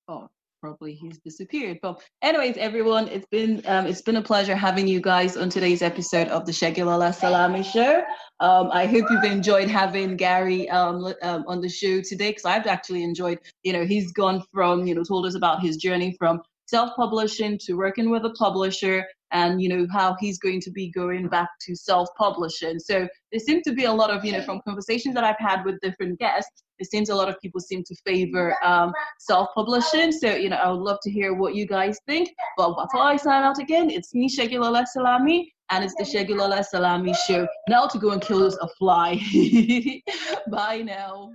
Oh, 0.06 0.28
probably 0.60 0.92
he's 0.92 1.18
disappeared. 1.20 1.78
But 1.80 2.02
anyways, 2.20 2.58
everyone, 2.58 3.08
it's 3.08 3.24
been 3.30 3.62
um, 3.64 3.86
it's 3.86 4.02
been 4.02 4.16
a 4.16 4.22
pleasure 4.22 4.54
having 4.54 4.86
you 4.86 5.00
guys 5.00 5.38
on 5.38 5.48
today's 5.48 5.80
episode 5.80 6.28
of 6.28 6.44
the 6.44 6.52
Segilola 6.52 7.14
Salami 7.14 7.62
Show. 7.62 8.04
Um, 8.40 8.68
I 8.70 8.84
hope 8.84 9.06
you've 9.08 9.24
enjoyed 9.24 9.70
having 9.70 10.18
Gary 10.18 10.68
um, 10.68 11.14
um, 11.22 11.44
on 11.46 11.62
the 11.62 11.70
show 11.70 12.02
today 12.02 12.32
because 12.32 12.44
I've 12.44 12.66
actually 12.66 13.02
enjoyed. 13.02 13.38
You 13.62 13.72
know, 13.72 13.86
he's 13.86 14.12
gone 14.12 14.44
from 14.52 14.86
you 14.86 14.94
know 14.94 15.04
told 15.04 15.24
us 15.24 15.36
about 15.36 15.62
his 15.62 15.78
journey 15.78 16.16
from 16.18 16.42
self-publishing 16.66 17.58
to 17.58 17.74
working 17.74 18.10
with 18.10 18.26
a 18.26 18.30
publisher 18.30 19.06
and 19.32 19.60
you 19.62 19.68
know 19.68 19.86
how 19.92 20.16
he's 20.20 20.38
going 20.38 20.60
to 20.60 20.70
be 20.70 20.90
going 20.90 21.28
back 21.28 21.48
to 21.62 21.74
self-publishing. 21.74 22.78
So 22.78 23.08
there 23.30 23.40
seems 23.40 23.62
to 23.64 23.72
be 23.72 23.84
a 23.84 23.92
lot 23.92 24.10
of 24.10 24.24
you 24.24 24.32
know 24.32 24.42
from 24.42 24.60
conversations 24.66 25.14
that 25.14 25.24
i've 25.24 25.38
had 25.38 25.64
with 25.64 25.80
different 25.80 26.18
guests 26.18 26.62
it 26.78 26.90
seems 26.90 27.10
a 27.10 27.14
lot 27.14 27.28
of 27.28 27.38
people 27.40 27.60
seem 27.60 27.84
to 27.84 27.94
favor 28.04 28.56
um, 28.64 28.92
self-publishing. 29.20 30.12
So 30.12 30.34
you 30.34 30.48
know 30.48 30.56
i 30.56 30.70
would 30.70 30.80
love 30.80 30.98
to 31.02 31.10
hear 31.10 31.34
what 31.34 31.54
you 31.54 31.66
guys 31.66 31.98
think. 32.06 32.30
But 32.56 32.70
before 32.70 33.02
i 33.02 33.16
sign 33.16 33.42
out 33.42 33.58
again? 33.58 33.90
It's 33.90 34.14
me 34.14 34.28
Segilola 34.28 34.86
Salami 34.86 35.52
and 35.70 35.84
it's 35.84 35.94
the 35.94 36.04
Segilola 36.04 36.64
Salami 36.64 37.14
show. 37.26 37.46
Now 37.68 37.86
to 37.86 37.98
go 37.98 38.10
and 38.10 38.20
kill 38.20 38.46
a 38.46 38.68
fly. 38.78 39.20
Bye 40.50 40.82
now 40.82 41.32